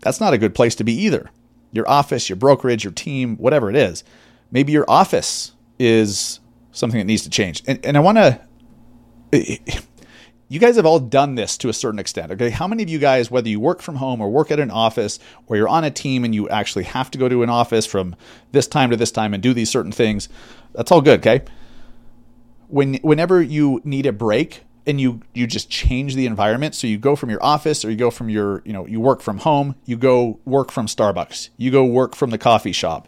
That's 0.00 0.20
not 0.20 0.34
a 0.34 0.38
good 0.38 0.54
place 0.54 0.74
to 0.74 0.84
be 0.84 0.92
either. 0.92 1.30
Your 1.72 1.88
office, 1.88 2.28
your 2.28 2.36
brokerage, 2.36 2.84
your 2.84 2.92
team, 2.92 3.36
whatever 3.36 3.70
it 3.70 3.76
is. 3.76 4.04
Maybe 4.50 4.72
your 4.72 4.86
office 4.88 5.52
is 5.78 6.40
something 6.72 6.98
that 6.98 7.04
needs 7.04 7.22
to 7.22 7.30
change. 7.30 7.62
And 7.66 7.84
and 7.84 7.96
I 7.96 8.00
want 8.00 8.18
to 8.18 8.40
you 10.50 10.58
guys 10.58 10.76
have 10.76 10.86
all 10.86 10.98
done 10.98 11.34
this 11.34 11.58
to 11.58 11.68
a 11.68 11.72
certain 11.72 11.98
extent. 11.98 12.32
Okay. 12.32 12.50
How 12.50 12.66
many 12.66 12.82
of 12.82 12.88
you 12.88 12.98
guys, 12.98 13.30
whether 13.30 13.48
you 13.48 13.60
work 13.60 13.82
from 13.82 13.96
home 13.96 14.20
or 14.20 14.30
work 14.30 14.50
at 14.50 14.58
an 14.58 14.70
office 14.70 15.18
or 15.46 15.56
you're 15.56 15.68
on 15.68 15.84
a 15.84 15.90
team 15.90 16.24
and 16.24 16.34
you 16.34 16.48
actually 16.48 16.84
have 16.84 17.10
to 17.10 17.18
go 17.18 17.28
to 17.28 17.42
an 17.42 17.50
office 17.50 17.84
from 17.84 18.16
this 18.52 18.66
time 18.66 18.90
to 18.90 18.96
this 18.96 19.12
time 19.12 19.34
and 19.34 19.42
do 19.42 19.52
these 19.52 19.70
certain 19.70 19.92
things, 19.92 20.28
that's 20.72 20.90
all 20.90 21.02
good. 21.02 21.20
Okay. 21.20 21.44
When, 22.68 22.94
whenever 22.96 23.42
you 23.42 23.80
need 23.84 24.06
a 24.06 24.12
break 24.12 24.62
and 24.88 24.98
you, 24.98 25.20
you 25.34 25.46
just 25.46 25.68
change 25.68 26.14
the 26.14 26.24
environment. 26.24 26.74
So 26.74 26.86
you 26.86 26.96
go 26.96 27.14
from 27.14 27.28
your 27.28 27.44
office 27.44 27.84
or 27.84 27.90
you 27.90 27.96
go 27.96 28.10
from 28.10 28.30
your, 28.30 28.62
you 28.64 28.72
know, 28.72 28.86
you 28.86 29.00
work 29.00 29.20
from 29.20 29.38
home, 29.38 29.76
you 29.84 29.98
go 29.98 30.40
work 30.46 30.72
from 30.72 30.86
Starbucks, 30.86 31.50
you 31.58 31.70
go 31.70 31.84
work 31.84 32.16
from 32.16 32.30
the 32.30 32.38
coffee 32.38 32.72
shop. 32.72 33.06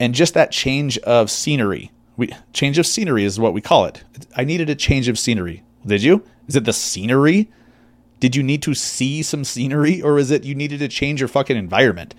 And 0.00 0.14
just 0.14 0.32
that 0.34 0.50
change 0.50 0.96
of 0.98 1.30
scenery, 1.30 1.92
we, 2.16 2.30
change 2.54 2.78
of 2.78 2.86
scenery 2.86 3.24
is 3.24 3.38
what 3.38 3.52
we 3.52 3.60
call 3.60 3.84
it. 3.84 4.02
I 4.36 4.44
needed 4.44 4.70
a 4.70 4.74
change 4.74 5.06
of 5.06 5.18
scenery. 5.18 5.62
Did 5.86 6.02
you? 6.02 6.24
Is 6.48 6.56
it 6.56 6.64
the 6.64 6.72
scenery? 6.72 7.50
Did 8.18 8.34
you 8.34 8.42
need 8.42 8.62
to 8.62 8.72
see 8.72 9.22
some 9.22 9.44
scenery 9.44 10.00
or 10.00 10.18
is 10.18 10.30
it 10.30 10.44
you 10.44 10.54
needed 10.54 10.78
to 10.78 10.88
change 10.88 11.20
your 11.20 11.28
fucking 11.28 11.58
environment? 11.58 12.14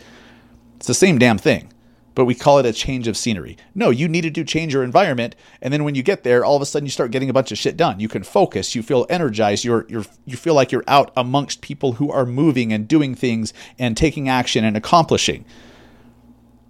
It's 0.75 0.85
the 0.87 0.93
same 0.93 1.17
damn 1.17 1.39
thing, 1.39 1.72
but 2.15 2.25
we 2.25 2.35
call 2.35 2.59
it 2.59 2.65
a 2.65 2.73
change 2.73 3.07
of 3.07 3.17
scenery. 3.17 3.57
No, 3.73 3.89
you 3.89 4.07
needed 4.07 4.35
to 4.35 4.43
change 4.43 4.73
your 4.73 4.83
environment 4.83 5.35
and 5.61 5.73
then 5.73 5.83
when 5.83 5.95
you 5.95 6.03
get 6.03 6.23
there, 6.23 6.43
all 6.43 6.55
of 6.55 6.61
a 6.61 6.65
sudden 6.65 6.85
you 6.85 6.91
start 6.91 7.11
getting 7.11 7.29
a 7.29 7.33
bunch 7.33 7.51
of 7.51 7.57
shit 7.57 7.77
done. 7.77 7.99
You 7.99 8.07
can 8.07 8.23
focus, 8.23 8.75
you 8.75 8.83
feel 8.83 9.05
energized, 9.09 9.63
you're 9.63 9.85
you're 9.89 10.05
you 10.25 10.37
feel 10.37 10.53
like 10.53 10.71
you're 10.71 10.83
out 10.87 11.11
amongst 11.15 11.61
people 11.61 11.93
who 11.93 12.11
are 12.11 12.25
moving 12.25 12.71
and 12.71 12.87
doing 12.87 13.15
things 13.15 13.53
and 13.79 13.95
taking 13.95 14.29
action 14.29 14.63
and 14.63 14.77
accomplishing. 14.77 15.45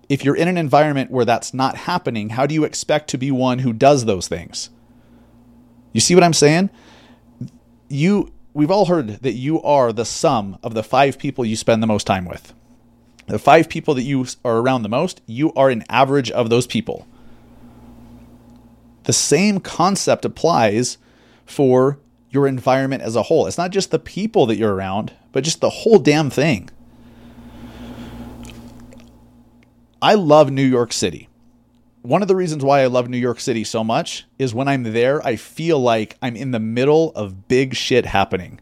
If 0.10 0.24
you're 0.24 0.36
in 0.36 0.48
an 0.48 0.58
environment 0.58 1.12
where 1.12 1.26
that's 1.26 1.54
not 1.54 1.76
happening, 1.76 2.30
how 2.30 2.46
do 2.46 2.54
you 2.54 2.64
expect 2.64 3.10
to 3.10 3.18
be 3.18 3.32
one 3.32 3.60
who 3.60 3.74
does 3.74 4.06
those 4.06 4.28
things? 4.28 4.70
You 5.92 6.02
see 6.02 6.16
what 6.16 6.24
I'm 6.24 6.34
saying? 6.34 6.70
You 7.88 8.32
we've 8.54 8.72
all 8.72 8.86
heard 8.86 9.22
that 9.22 9.34
you 9.34 9.62
are 9.62 9.92
the 9.92 10.06
sum 10.06 10.58
of 10.64 10.74
the 10.74 10.84
five 10.84 11.18
people 11.18 11.46
you 11.46 11.56
spend 11.56 11.82
the 11.82 11.88
most 11.88 12.06
time 12.06 12.26
with. 12.26 12.54
The 13.27 13.39
five 13.39 13.70
people 13.70 13.94
that 13.96 14.03
you 14.03 14.25
are 14.44 14.58
around 14.58 14.84
the 14.84 14.89
most, 14.89 15.22
you 15.25 15.53
are 15.53 15.70
an 15.70 15.84
average 15.89 16.30
of 16.32 16.50
those 16.50 16.68
people. 16.68 17.08
The 19.03 19.13
same 19.13 19.60
concept 19.60 20.25
applies 20.25 20.98
for 21.46 22.00
your 22.30 22.48
environment 22.48 23.03
as 23.03 23.15
a 23.15 23.24
whole. 23.24 23.48
It's 23.48 23.58
not 23.58 23.72
just 23.72 23.92
the 23.92 24.00
people 24.00 24.46
that 24.48 24.58
you're 24.58 24.74
around, 24.74 25.13
but 25.32 25.44
just 25.44 25.62
the 25.62 25.70
whole 25.70 26.00
damn 26.00 26.30
thing. 26.30 26.70
I 30.01 30.15
love 30.15 30.51
New 30.51 30.65
York 30.65 30.92
City 30.92 31.30
one 32.03 32.22
of 32.22 32.27
the 32.27 32.36
reasons 32.36 32.65
why 32.65 32.82
I 32.82 32.88
love 32.88 33.08
New 33.08 33.18
York 33.18 33.39
City 33.39 33.63
so 33.63 33.82
much 33.82 34.25
is 34.38 34.53
when 34.53 34.68
I'm 34.68 34.84
there, 34.84 35.25
I 35.25 35.38
feel 35.38 35.80
like 35.80 36.18
I'm 36.22 36.36
in 36.36 36.51
the 36.51 36.60
middle 36.60 37.13
of 37.15 37.48
big 37.48 37.75
shit 37.75 38.06
happening. 38.06 38.60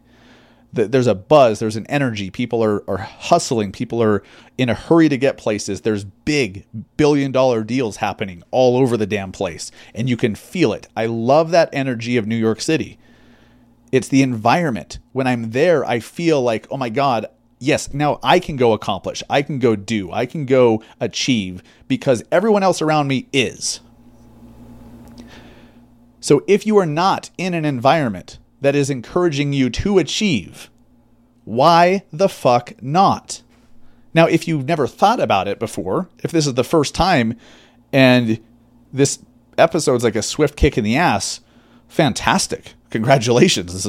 There's 0.74 1.06
a 1.06 1.14
buzz, 1.14 1.58
there's 1.58 1.76
an 1.76 1.86
energy. 1.88 2.30
People 2.30 2.64
are, 2.64 2.88
are 2.88 2.98
hustling, 2.98 3.72
people 3.72 4.02
are 4.02 4.22
in 4.56 4.70
a 4.70 4.74
hurry 4.74 5.10
to 5.10 5.18
get 5.18 5.36
places. 5.36 5.82
There's 5.82 6.04
big 6.04 6.66
billion 6.96 7.30
dollar 7.30 7.62
deals 7.62 7.98
happening 7.98 8.42
all 8.50 8.78
over 8.78 8.96
the 8.96 9.06
damn 9.06 9.32
place, 9.32 9.70
and 9.94 10.08
you 10.08 10.16
can 10.16 10.34
feel 10.34 10.72
it. 10.72 10.88
I 10.96 11.06
love 11.06 11.50
that 11.50 11.68
energy 11.74 12.16
of 12.16 12.26
New 12.26 12.36
York 12.36 12.62
City. 12.62 12.98
It's 13.90 14.08
the 14.08 14.22
environment. 14.22 14.98
When 15.12 15.26
I'm 15.26 15.50
there, 15.50 15.84
I 15.84 16.00
feel 16.00 16.40
like, 16.40 16.66
oh 16.70 16.78
my 16.78 16.88
God, 16.88 17.26
yes, 17.58 17.92
now 17.92 18.18
I 18.22 18.40
can 18.40 18.56
go 18.56 18.72
accomplish, 18.72 19.22
I 19.28 19.42
can 19.42 19.58
go 19.58 19.76
do, 19.76 20.10
I 20.10 20.24
can 20.24 20.46
go 20.46 20.82
achieve 20.98 21.62
because 21.86 22.24
everyone 22.32 22.62
else 22.62 22.80
around 22.80 23.08
me 23.08 23.28
is. 23.30 23.80
So 26.20 26.42
if 26.46 26.66
you 26.66 26.78
are 26.78 26.86
not 26.86 27.30
in 27.36 27.52
an 27.52 27.64
environment 27.66 28.38
that 28.62 28.74
is 28.74 28.88
encouraging 28.88 29.52
you 29.52 29.68
to 29.68 29.98
achieve, 29.98 30.70
why 31.44 32.04
the 32.12 32.28
fuck 32.28 32.80
not? 32.80 33.42
Now, 34.14 34.26
if 34.26 34.46
you've 34.46 34.66
never 34.66 34.86
thought 34.86 35.20
about 35.20 35.48
it 35.48 35.58
before, 35.58 36.08
if 36.22 36.30
this 36.30 36.46
is 36.46 36.54
the 36.54 36.64
first 36.64 36.94
time 36.94 37.36
and 37.92 38.40
this 38.92 39.18
episode's 39.58 40.04
like 40.04 40.16
a 40.16 40.22
swift 40.22 40.56
kick 40.56 40.78
in 40.78 40.84
the 40.84 40.96
ass, 40.96 41.40
fantastic. 41.88 42.74
Congratulations. 42.90 43.86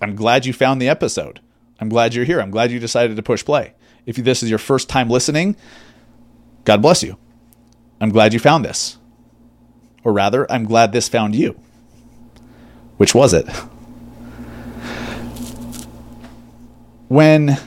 I'm 0.00 0.14
glad 0.14 0.46
you 0.46 0.52
found 0.52 0.80
the 0.80 0.88
episode. 0.88 1.40
I'm 1.80 1.88
glad 1.88 2.14
you're 2.14 2.24
here. 2.24 2.40
I'm 2.40 2.50
glad 2.50 2.70
you 2.70 2.78
decided 2.78 3.16
to 3.16 3.22
push 3.22 3.44
play. 3.44 3.74
If 4.06 4.16
this 4.16 4.42
is 4.42 4.50
your 4.50 4.58
first 4.58 4.88
time 4.88 5.08
listening, 5.08 5.56
God 6.64 6.82
bless 6.82 7.02
you. 7.02 7.16
I'm 8.00 8.10
glad 8.10 8.32
you 8.32 8.38
found 8.38 8.64
this. 8.64 8.98
Or 10.04 10.12
rather, 10.12 10.50
I'm 10.52 10.64
glad 10.64 10.92
this 10.92 11.08
found 11.08 11.34
you. 11.34 11.58
Which 12.96 13.14
was 13.14 13.32
it? 13.32 13.48
When 17.14 17.58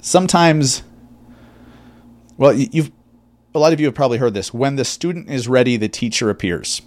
sometimes, 0.00 0.82
well, 2.36 2.52
you've, 2.52 2.90
a 3.54 3.60
lot 3.60 3.72
of 3.72 3.78
you 3.78 3.86
have 3.86 3.94
probably 3.94 4.18
heard 4.18 4.34
this. 4.34 4.52
When 4.52 4.74
the 4.74 4.84
student 4.84 5.30
is 5.30 5.46
ready, 5.46 5.76
the 5.76 5.88
teacher 5.88 6.30
appears. 6.30 6.82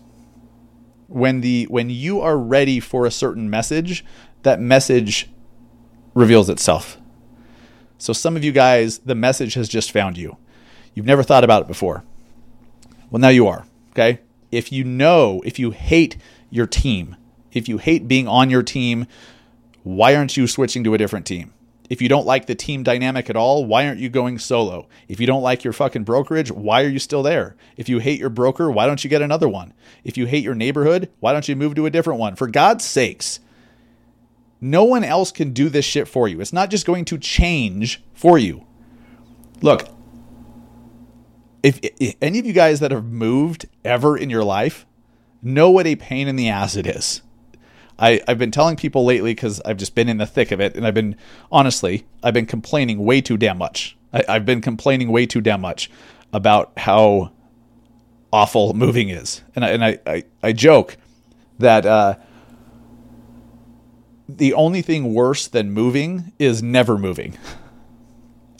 When 1.07 1.39
the 1.39 1.63
when 1.69 1.89
you 1.89 2.19
are 2.19 2.37
ready 2.37 2.81
for 2.81 3.05
a 3.05 3.11
certain 3.11 3.49
message, 3.49 4.03
that 4.43 4.59
message 4.59 5.29
reveals 6.13 6.49
itself. 6.49 6.97
So, 7.97 8.11
some 8.11 8.35
of 8.35 8.43
you 8.43 8.51
guys, 8.51 8.97
the 8.97 9.15
message 9.15 9.53
has 9.53 9.69
just 9.69 9.89
found 9.89 10.17
you. 10.17 10.35
You've 10.95 11.05
never 11.05 11.23
thought 11.23 11.45
about 11.45 11.61
it 11.61 11.67
before. 11.69 12.03
Well, 13.09 13.21
now 13.21 13.29
you 13.29 13.47
are. 13.47 13.65
Okay. 13.91 14.19
If 14.51 14.69
you 14.69 14.83
know, 14.83 15.41
if 15.45 15.59
you 15.59 15.71
hate 15.71 16.17
your 16.49 16.67
team, 16.67 17.15
if 17.53 17.69
you 17.69 17.77
hate 17.77 18.05
being 18.05 18.27
on 18.27 18.49
your 18.49 18.63
team, 18.63 19.07
why 19.83 20.13
aren't 20.13 20.35
you 20.35 20.45
switching 20.45 20.83
to 20.83 20.93
a 20.93 20.97
different 20.97 21.25
team? 21.25 21.53
If 21.89 22.01
you 22.01 22.09
don't 22.09 22.25
like 22.25 22.47
the 22.47 22.55
team 22.55 22.83
dynamic 22.83 23.29
at 23.29 23.35
all, 23.35 23.65
why 23.65 23.87
aren't 23.87 23.99
you 23.99 24.09
going 24.09 24.39
solo? 24.39 24.87
If 25.07 25.19
you 25.19 25.27
don't 25.27 25.43
like 25.43 25.63
your 25.63 25.73
fucking 25.73 26.03
brokerage, 26.03 26.51
why 26.51 26.83
are 26.83 26.89
you 26.89 26.99
still 26.99 27.23
there? 27.23 27.55
If 27.77 27.89
you 27.89 27.99
hate 27.99 28.19
your 28.19 28.29
broker, 28.29 28.71
why 28.71 28.87
don't 28.87 29.03
you 29.03 29.09
get 29.09 29.21
another 29.21 29.47
one? 29.47 29.73
If 30.03 30.17
you 30.17 30.25
hate 30.25 30.43
your 30.43 30.55
neighborhood, 30.55 31.09
why 31.19 31.33
don't 31.33 31.47
you 31.47 31.55
move 31.55 31.75
to 31.75 31.85
a 31.85 31.91
different 31.91 32.19
one? 32.19 32.35
For 32.35 32.47
God's 32.47 32.83
sakes, 32.83 33.39
no 34.59 34.83
one 34.83 35.03
else 35.03 35.31
can 35.31 35.53
do 35.53 35.69
this 35.69 35.85
shit 35.85 36.07
for 36.07 36.27
you. 36.27 36.41
It's 36.41 36.53
not 36.53 36.71
just 36.71 36.85
going 36.85 37.05
to 37.05 37.17
change 37.17 38.03
for 38.13 38.37
you. 38.37 38.65
Look, 39.61 39.87
if, 41.61 41.79
if, 41.81 42.15
any 42.21 42.39
of 42.39 42.45
you 42.45 42.53
guys 42.53 42.79
that 42.79 42.91
have 42.91 43.05
moved 43.05 43.67
ever 43.83 44.17
in 44.17 44.29
your 44.29 44.43
life 44.43 44.85
know 45.41 45.69
what 45.69 45.87
a 45.87 45.95
pain 45.95 46.27
in 46.27 46.35
the 46.35 46.49
ass 46.49 46.75
it 46.75 46.87
is. 46.87 47.21
I, 47.97 48.21
I've 48.27 48.37
been 48.37 48.51
telling 48.51 48.75
people 48.75 49.05
lately 49.05 49.33
because 49.33 49.61
I've 49.61 49.77
just 49.77 49.95
been 49.95 50.09
in 50.09 50.17
the 50.17 50.25
thick 50.25 50.51
of 50.51 50.59
it, 50.59 50.75
and 50.75 50.85
I've 50.85 50.93
been 50.93 51.15
honestly, 51.51 52.05
I've 52.21 52.33
been 52.33 52.45
complaining 52.45 53.03
way 53.03 53.21
too 53.21 53.37
damn 53.37 53.57
much. 53.57 53.97
I, 54.13 54.23
I've 54.27 54.45
been 54.45 54.61
complaining 54.61 55.11
way 55.11 55.25
too 55.25 55.41
damn 55.41 55.61
much 55.61 55.89
about 56.33 56.73
how 56.77 57.31
awful 58.33 58.73
moving 58.73 59.09
is, 59.09 59.41
and 59.55 59.63
I, 59.63 59.69
and 59.69 59.85
I, 59.85 59.99
I, 60.05 60.23
I 60.43 60.51
joke 60.51 60.97
that 61.59 61.85
uh, 61.85 62.15
the 64.27 64.53
only 64.53 64.81
thing 64.81 65.13
worse 65.13 65.47
than 65.47 65.71
moving 65.71 66.33
is 66.37 66.61
never 66.61 66.97
moving. 66.97 67.37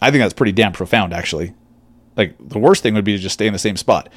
I 0.02 0.12
think 0.12 0.22
that's 0.22 0.34
pretty 0.34 0.52
damn 0.52 0.72
profound, 0.72 1.14
actually. 1.14 1.54
Like, 2.16 2.36
the 2.40 2.60
worst 2.60 2.84
thing 2.84 2.94
would 2.94 3.04
be 3.04 3.18
to 3.18 3.22
just 3.22 3.34
stay 3.34 3.48
in 3.48 3.54
the 3.54 3.60
same 3.60 3.76
spot. 3.76 4.08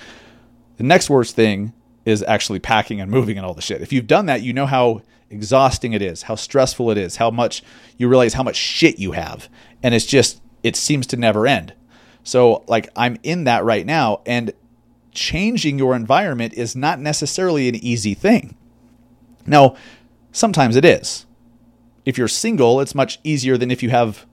The 0.77 0.85
next 0.85 1.11
worst 1.11 1.35
thing 1.35 1.73
is 2.09 2.23
actually 2.23 2.59
packing 2.59 3.01
and 3.01 3.11
moving 3.11 3.37
and 3.37 3.47
all 3.47 3.55
the 3.55 3.63
shit. 3.63 3.83
If 3.83 3.93
you've 3.93 4.07
done 4.07 4.27
that, 4.27 4.43
you 4.43 4.53
know 4.53 4.67
how 4.67 5.03
exhausting 5.31 5.93
it 5.93 6.03
is, 6.03 6.23
how 6.23 6.35
stressful 6.35 6.91
it 6.91 6.99
is, 6.99 7.17
how 7.17 7.31
much 7.31 7.63
you 7.97 8.09
realize 8.09 8.35
how 8.35 8.43
much 8.43 8.57
shit 8.57 8.99
you 8.99 9.13
have. 9.13 9.49
And 9.83 9.95
it's 9.95 10.07
just, 10.07 10.41
it 10.63 10.77
seems 10.77 11.07
to 11.09 11.17
never 11.17 11.47
end. 11.47 11.75
So, 12.25 12.65
like, 12.67 12.89
I'm 12.97 13.19
in 13.23 13.45
that 13.45 13.65
right 13.65 13.87
now, 13.87 14.21
and 14.27 14.53
changing 15.13 15.79
your 15.79 15.95
environment 15.95 16.55
is 16.55 16.77
not 16.77 17.01
necessarily 17.01 17.69
an 17.69 17.77
easy 17.77 18.15
thing. 18.15 18.57
Now, 19.47 19.77
sometimes 20.33 20.77
it 20.77 20.85
is 20.85 21.27
if 22.05 22.17
you're 22.17 22.29
single, 22.29 22.81
it's 22.81 22.95
much 22.95 23.19
easier 23.23 23.59
than 23.59 23.71
if 23.71 23.83
you 23.83 23.91
have 23.91 24.25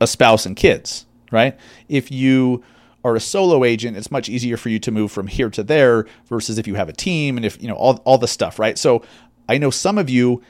a 0.00 0.06
spouse 0.06 0.46
and 0.46 0.54
kids, 0.54 1.04
right? 1.32 1.58
If 1.88 2.12
you 2.12 2.62
are 3.04 3.16
a 3.16 3.20
solo 3.20 3.64
agent, 3.64 3.96
it's 3.96 4.10
much 4.10 4.28
easier 4.28 4.56
for 4.56 4.68
you 4.68 4.78
to 4.78 4.90
move 4.90 5.10
from 5.10 5.26
here 5.26 5.50
to 5.50 5.62
there 5.62 6.06
versus 6.26 6.58
if 6.58 6.66
you 6.66 6.74
have 6.74 6.88
a 6.88 6.92
team 6.92 7.36
and 7.36 7.44
if, 7.44 7.60
you 7.60 7.68
know, 7.68 7.74
all, 7.74 7.96
all 8.04 8.18
the 8.18 8.28
stuff, 8.28 8.58
right? 8.58 8.78
So 8.78 9.02
I 9.48 9.58
know 9.58 9.70
some 9.70 9.98
of 9.98 10.08
you 10.08 10.42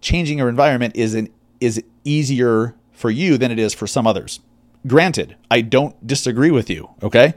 changing 0.00 0.38
your 0.38 0.48
environment 0.48 0.96
is 0.96 1.14
an, 1.14 1.28
is 1.60 1.82
easier 2.04 2.74
for 2.92 3.10
you 3.10 3.38
than 3.38 3.50
it 3.50 3.58
is 3.58 3.74
for 3.74 3.86
some 3.86 4.06
others. 4.06 4.40
Granted, 4.86 5.36
I 5.50 5.60
don't 5.60 6.06
disagree 6.06 6.50
with 6.50 6.70
you, 6.70 6.90
okay? 7.02 7.34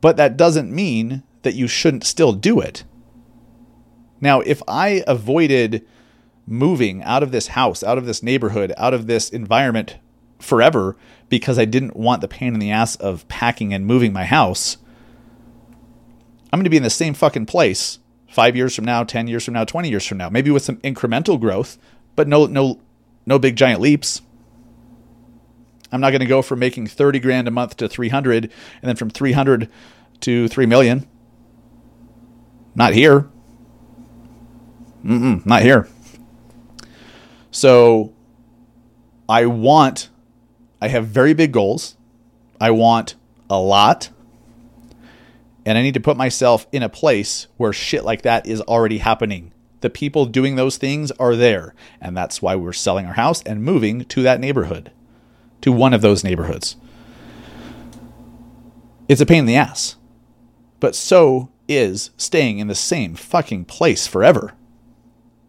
But 0.00 0.16
that 0.16 0.36
doesn't 0.36 0.72
mean 0.72 1.22
that 1.42 1.54
you 1.54 1.66
shouldn't 1.66 2.04
still 2.04 2.32
do 2.32 2.60
it. 2.60 2.84
Now, 4.20 4.40
if 4.40 4.62
I 4.68 5.02
avoided 5.06 5.86
moving 6.46 7.02
out 7.02 7.22
of 7.22 7.32
this 7.32 7.48
house, 7.48 7.82
out 7.82 7.98
of 7.98 8.06
this 8.06 8.22
neighborhood, 8.22 8.72
out 8.76 8.94
of 8.94 9.06
this 9.06 9.28
environment 9.30 9.98
forever 10.38 10.96
because 11.32 11.58
I 11.58 11.64
didn't 11.64 11.96
want 11.96 12.20
the 12.20 12.28
pain 12.28 12.52
in 12.52 12.60
the 12.60 12.70
ass 12.70 12.94
of 12.96 13.26
packing 13.26 13.72
and 13.72 13.86
moving 13.86 14.12
my 14.12 14.26
house, 14.26 14.76
I'm 16.52 16.58
going 16.58 16.64
to 16.64 16.70
be 16.70 16.76
in 16.76 16.82
the 16.82 16.90
same 16.90 17.14
fucking 17.14 17.46
place 17.46 18.00
five 18.28 18.54
years 18.54 18.76
from 18.76 18.84
now, 18.84 19.02
10 19.02 19.28
years 19.28 19.42
from 19.42 19.54
now, 19.54 19.64
20 19.64 19.88
years 19.88 20.06
from 20.06 20.18
now, 20.18 20.28
maybe 20.28 20.50
with 20.50 20.62
some 20.62 20.76
incremental 20.80 21.40
growth, 21.40 21.78
but 22.16 22.28
no, 22.28 22.44
no, 22.44 22.82
no 23.24 23.38
big 23.38 23.56
giant 23.56 23.80
leaps. 23.80 24.20
I'm 25.90 26.02
not 26.02 26.10
going 26.10 26.20
to 26.20 26.26
go 26.26 26.42
from 26.42 26.58
making 26.58 26.88
30 26.88 27.18
grand 27.20 27.48
a 27.48 27.50
month 27.50 27.78
to 27.78 27.88
300 27.88 28.44
and 28.44 28.52
then 28.82 28.96
from 28.96 29.08
300 29.08 29.70
to 30.20 30.48
3 30.48 30.66
million. 30.66 31.08
Not 32.74 32.92
here. 32.92 33.30
Mm-mm, 35.02 35.46
not 35.46 35.62
here. 35.62 35.88
So 37.50 38.12
I 39.30 39.46
want, 39.46 40.10
I 40.82 40.88
have 40.88 41.06
very 41.06 41.32
big 41.32 41.52
goals. 41.52 41.96
I 42.60 42.72
want 42.72 43.14
a 43.48 43.56
lot. 43.56 44.10
And 45.64 45.78
I 45.78 45.82
need 45.82 45.94
to 45.94 46.00
put 46.00 46.16
myself 46.16 46.66
in 46.72 46.82
a 46.82 46.88
place 46.88 47.46
where 47.56 47.72
shit 47.72 48.04
like 48.04 48.22
that 48.22 48.48
is 48.48 48.60
already 48.62 48.98
happening. 48.98 49.52
The 49.80 49.90
people 49.90 50.26
doing 50.26 50.56
those 50.56 50.78
things 50.78 51.12
are 51.12 51.36
there. 51.36 51.72
And 52.00 52.16
that's 52.16 52.42
why 52.42 52.56
we're 52.56 52.72
selling 52.72 53.06
our 53.06 53.12
house 53.12 53.44
and 53.44 53.62
moving 53.62 54.04
to 54.06 54.22
that 54.22 54.40
neighborhood, 54.40 54.90
to 55.60 55.70
one 55.70 55.94
of 55.94 56.00
those 56.00 56.24
neighborhoods. 56.24 56.74
It's 59.08 59.20
a 59.20 59.26
pain 59.26 59.38
in 59.38 59.46
the 59.46 59.54
ass. 59.54 59.94
But 60.80 60.96
so 60.96 61.48
is 61.68 62.10
staying 62.16 62.58
in 62.58 62.66
the 62.66 62.74
same 62.74 63.14
fucking 63.14 63.66
place 63.66 64.08
forever. 64.08 64.54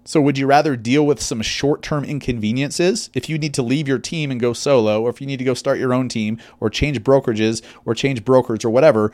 So, 0.05 0.19
would 0.21 0.37
you 0.37 0.47
rather 0.47 0.75
deal 0.75 1.05
with 1.05 1.21
some 1.21 1.41
short 1.41 1.81
term 1.81 2.03
inconveniences 2.03 3.09
if 3.13 3.29
you 3.29 3.37
need 3.37 3.53
to 3.53 3.61
leave 3.61 3.87
your 3.87 3.99
team 3.99 4.31
and 4.31 4.39
go 4.39 4.51
solo, 4.51 5.01
or 5.01 5.09
if 5.09 5.21
you 5.21 5.27
need 5.27 5.37
to 5.37 5.45
go 5.45 5.53
start 5.53 5.79
your 5.79 5.93
own 5.93 6.09
team, 6.09 6.39
or 6.59 6.69
change 6.69 7.01
brokerages, 7.03 7.61
or 7.85 7.95
change 7.95 8.25
brokers, 8.25 8.65
or 8.65 8.69
whatever? 8.69 9.13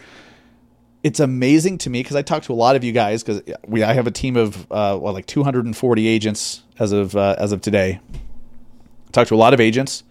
It's 1.03 1.19
amazing 1.19 1.77
to 1.79 1.89
me 1.89 2.01
because 2.01 2.15
I 2.15 2.24
talk 2.24 2.43
to 2.43 2.53
a 2.53 2.55
lot 2.55 2.75
of 2.75 2.84
you 2.84 2.91
guys 2.91 3.24
because 3.24 3.41
we 3.67 3.84
I 3.84 3.93
have 3.93 4.08
a 4.08 4.12
team 4.12 4.36
of 4.36 4.63
uh, 4.72 4.98
well 5.00 5.13
like 5.13 5.27
240 5.27 6.08
agents 6.08 6.63
as 6.79 6.91
of 6.91 7.15
uh, 7.15 7.36
as 7.38 7.51
of 7.51 7.62
today. 7.62 8.00
I 8.13 9.12
talk 9.12 9.27
to 9.27 9.36
a 9.36 9.38
lot 9.38 9.53
of 9.53 9.60
agents, 9.60 10.03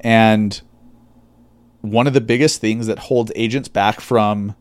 and 0.00 0.60
one 1.80 2.06
of 2.06 2.12
the 2.12 2.20
biggest 2.20 2.60
things 2.60 2.86
that 2.86 2.98
holds 2.98 3.32
agents 3.34 3.68
back 3.68 4.00
from 4.00 4.54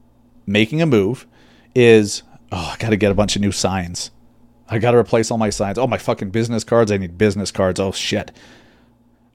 making 0.45 0.81
a 0.81 0.85
move 0.85 1.27
is 1.75 2.23
oh 2.53 2.71
I 2.73 2.77
got 2.77 2.91
to 2.91 2.97
get 2.97 3.11
a 3.11 3.15
bunch 3.15 3.35
of 3.35 3.41
new 3.41 3.51
signs 3.51 4.11
I 4.69 4.79
got 4.79 4.91
to 4.91 4.97
replace 4.97 5.31
all 5.31 5.37
my 5.37 5.49
signs. 5.49 5.77
Oh, 5.77 5.87
my 5.87 5.97
fucking 5.97 6.31
business 6.31 6.63
cards. 6.63 6.91
I 6.91 6.97
need 6.97 7.17
business 7.17 7.51
cards. 7.51 7.79
Oh, 7.79 7.91
shit. 7.91 8.31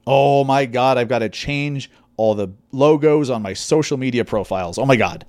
Oh, 0.05 0.43
my 0.43 0.65
God. 0.65 0.97
I've 0.97 1.09
got 1.09 1.19
to 1.19 1.29
change 1.29 1.89
all 2.17 2.35
the 2.35 2.49
logos 2.71 3.29
on 3.29 3.41
my 3.41 3.53
social 3.53 3.97
media 3.97 4.25
profiles. 4.25 4.77
Oh, 4.77 4.85
my 4.85 4.95
God. 4.95 5.25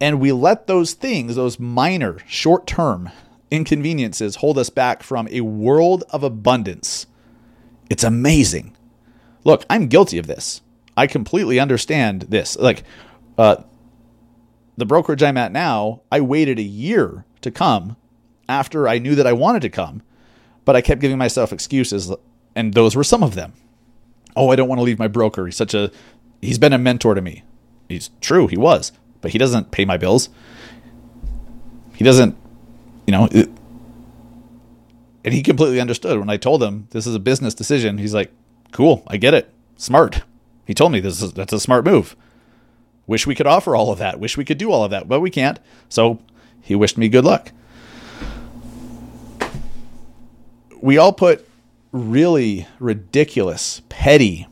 And 0.00 0.20
we 0.20 0.32
let 0.32 0.66
those 0.66 0.92
things, 0.92 1.36
those 1.36 1.58
minor, 1.58 2.18
short 2.26 2.66
term 2.66 3.10
inconveniences, 3.50 4.36
hold 4.36 4.58
us 4.58 4.70
back 4.70 5.02
from 5.02 5.26
a 5.28 5.40
world 5.40 6.04
of 6.10 6.22
abundance. 6.22 7.06
It's 7.88 8.04
amazing. 8.04 8.76
Look, 9.44 9.64
I'm 9.70 9.86
guilty 9.86 10.18
of 10.18 10.26
this. 10.26 10.60
I 10.96 11.06
completely 11.06 11.58
understand 11.58 12.22
this. 12.22 12.56
Like, 12.56 12.82
uh, 13.38 13.62
the 14.76 14.84
brokerage 14.84 15.22
I'm 15.22 15.36
at 15.36 15.50
now, 15.50 16.02
I 16.12 16.20
waited 16.20 16.58
a 16.58 16.62
year 16.62 17.24
to 17.40 17.50
come 17.50 17.96
after 18.48 18.88
I 18.88 18.98
knew 18.98 19.14
that 19.14 19.26
I 19.26 19.32
wanted 19.32 19.62
to 19.62 19.68
come, 19.68 20.02
but 20.64 20.76
I 20.76 20.80
kept 20.80 21.00
giving 21.00 21.18
myself 21.18 21.52
excuses, 21.52 22.12
and 22.54 22.74
those 22.74 22.96
were 22.96 23.04
some 23.04 23.22
of 23.22 23.34
them. 23.34 23.52
Oh, 24.36 24.50
I 24.50 24.56
don't 24.56 24.68
want 24.68 24.78
to 24.78 24.84
leave 24.84 24.98
my 24.98 25.08
broker. 25.08 25.46
He's 25.46 25.56
such 25.56 25.74
a 25.74 25.90
he's 26.40 26.58
been 26.58 26.72
a 26.72 26.78
mentor 26.78 27.14
to 27.14 27.20
me. 27.20 27.42
He's 27.88 28.10
true, 28.20 28.46
he 28.46 28.56
was, 28.56 28.92
but 29.20 29.32
he 29.32 29.38
doesn't 29.38 29.70
pay 29.70 29.84
my 29.84 29.96
bills. 29.96 30.28
He 31.94 32.04
doesn't, 32.04 32.36
you 33.06 33.12
know, 33.12 33.28
it, 33.32 33.48
and 35.24 35.34
he 35.34 35.42
completely 35.42 35.80
understood 35.80 36.18
when 36.18 36.30
I 36.30 36.36
told 36.36 36.62
him 36.62 36.86
this 36.90 37.06
is 37.06 37.14
a 37.14 37.20
business 37.20 37.54
decision. 37.54 37.98
He's 37.98 38.14
like, 38.14 38.32
"Cool, 38.72 39.02
I 39.06 39.16
get 39.16 39.34
it. 39.34 39.52
Smart." 39.76 40.22
He 40.64 40.74
told 40.74 40.92
me 40.92 41.00
this 41.00 41.22
is 41.22 41.32
that's 41.32 41.52
a 41.52 41.60
smart 41.60 41.84
move. 41.84 42.14
Wish 43.06 43.26
we 43.26 43.34
could 43.34 43.46
offer 43.46 43.74
all 43.74 43.90
of 43.90 43.98
that. 43.98 44.20
Wish 44.20 44.36
we 44.36 44.44
could 44.44 44.58
do 44.58 44.70
all 44.70 44.84
of 44.84 44.90
that, 44.90 45.08
but 45.08 45.20
we 45.20 45.30
can't. 45.30 45.58
So 45.88 46.20
he 46.60 46.74
wished 46.74 46.98
me 46.98 47.08
good 47.08 47.24
luck. 47.24 47.52
We 50.80 50.98
all 50.98 51.12
put 51.12 51.48
really 51.92 52.66
ridiculous, 52.78 53.82
petty 53.88 54.46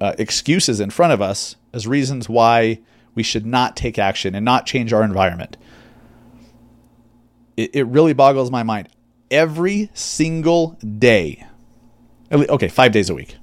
uh, 0.00 0.14
excuses 0.18 0.80
in 0.80 0.90
front 0.90 1.12
of 1.12 1.22
us 1.22 1.56
as 1.72 1.86
reasons 1.86 2.28
why 2.28 2.80
we 3.14 3.22
should 3.22 3.46
not 3.46 3.76
take 3.76 3.98
action 3.98 4.34
and 4.34 4.44
not 4.44 4.66
change 4.66 4.92
our 4.92 5.02
environment. 5.02 5.56
It, 7.56 7.74
it 7.74 7.84
really 7.84 8.12
boggles 8.12 8.50
my 8.50 8.62
mind. 8.62 8.88
Every 9.30 9.90
single 9.94 10.78
day, 10.98 11.46
okay, 12.30 12.68
five 12.68 12.92
days 12.92 13.10
a 13.10 13.14
week, 13.14 13.36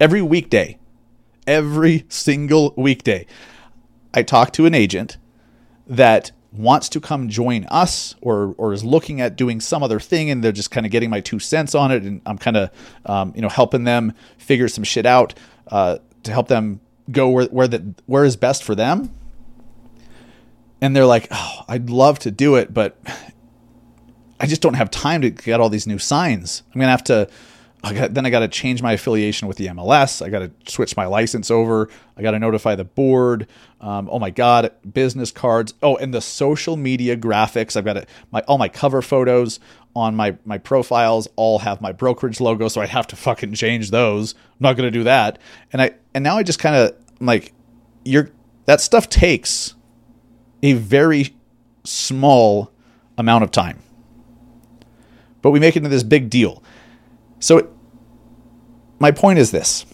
every 0.00 0.22
weekday, 0.22 0.78
every 1.46 2.04
single 2.08 2.74
weekday, 2.76 3.26
I 4.14 4.22
talk 4.22 4.52
to 4.54 4.66
an 4.66 4.74
agent 4.74 5.16
that 5.86 6.32
wants 6.52 6.88
to 6.90 7.00
come 7.00 7.28
join 7.28 7.64
us 7.66 8.14
or 8.20 8.54
or 8.58 8.72
is 8.72 8.84
looking 8.84 9.20
at 9.20 9.36
doing 9.36 9.60
some 9.60 9.82
other 9.82 9.98
thing 9.98 10.30
and 10.30 10.44
they're 10.44 10.52
just 10.52 10.70
kind 10.70 10.84
of 10.84 10.92
getting 10.92 11.08
my 11.08 11.20
two 11.20 11.38
cents 11.38 11.74
on 11.74 11.90
it 11.90 12.02
and 12.02 12.20
I'm 12.26 12.38
kind 12.38 12.56
of 12.56 12.70
um, 13.06 13.32
you 13.34 13.40
know 13.40 13.48
helping 13.48 13.84
them 13.84 14.14
figure 14.38 14.68
some 14.68 14.84
shit 14.84 15.06
out 15.06 15.34
uh, 15.68 15.98
to 16.24 16.32
help 16.32 16.48
them 16.48 16.80
go 17.10 17.28
where 17.30 17.46
where 17.46 17.68
the 17.68 17.94
where 18.06 18.24
is 18.24 18.36
best 18.36 18.62
for 18.62 18.74
them. 18.74 19.14
And 20.80 20.94
they're 20.94 21.06
like 21.06 21.28
oh 21.30 21.62
I'd 21.68 21.88
love 21.88 22.18
to 22.20 22.30
do 22.30 22.56
it 22.56 22.74
but 22.74 22.98
I 24.38 24.46
just 24.46 24.60
don't 24.60 24.74
have 24.74 24.90
time 24.90 25.22
to 25.22 25.30
get 25.30 25.60
all 25.60 25.70
these 25.70 25.86
new 25.86 25.98
signs. 25.98 26.62
I'm 26.74 26.80
gonna 26.80 26.90
have 26.90 27.04
to 27.04 27.28
I 27.84 27.92
got, 27.94 28.14
then 28.14 28.24
I 28.24 28.30
got 28.30 28.40
to 28.40 28.48
change 28.48 28.80
my 28.80 28.92
affiliation 28.92 29.48
with 29.48 29.56
the 29.56 29.66
MLS. 29.66 30.24
I 30.24 30.28
got 30.28 30.38
to 30.38 30.52
switch 30.70 30.96
my 30.96 31.06
license 31.06 31.50
over. 31.50 31.88
I 32.16 32.22
got 32.22 32.30
to 32.30 32.38
notify 32.38 32.76
the 32.76 32.84
board. 32.84 33.48
Um, 33.80 34.08
oh 34.12 34.20
my 34.20 34.30
God, 34.30 34.70
business 34.92 35.32
cards. 35.32 35.74
Oh, 35.82 35.96
and 35.96 36.14
the 36.14 36.20
social 36.20 36.76
media 36.76 37.16
graphics. 37.16 37.76
I've 37.76 37.84
got 37.84 37.96
it. 37.96 38.08
My 38.30 38.40
all 38.42 38.56
my 38.58 38.68
cover 38.68 39.02
photos 39.02 39.58
on 39.96 40.14
my 40.14 40.36
my 40.44 40.58
profiles 40.58 41.26
all 41.34 41.58
have 41.60 41.80
my 41.80 41.90
brokerage 41.90 42.40
logo, 42.40 42.68
so 42.68 42.80
I 42.80 42.86
have 42.86 43.08
to 43.08 43.16
fucking 43.16 43.54
change 43.54 43.90
those. 43.90 44.34
I'm 44.34 44.56
not 44.60 44.76
going 44.76 44.86
to 44.86 44.96
do 44.96 45.04
that. 45.04 45.40
And 45.72 45.82
I 45.82 45.92
and 46.14 46.22
now 46.22 46.38
I 46.38 46.44
just 46.44 46.60
kind 46.60 46.76
of 46.76 46.94
like 47.20 47.52
you're 48.04 48.30
that 48.66 48.80
stuff 48.80 49.08
takes 49.08 49.74
a 50.62 50.74
very 50.74 51.34
small 51.82 52.70
amount 53.18 53.42
of 53.42 53.50
time, 53.50 53.80
but 55.42 55.50
we 55.50 55.58
make 55.58 55.74
it 55.74 55.78
into 55.78 55.88
this 55.88 56.04
big 56.04 56.30
deal. 56.30 56.61
So, 57.42 57.74
my 59.00 59.10
point 59.10 59.40
is 59.40 59.50
this. 59.50 59.84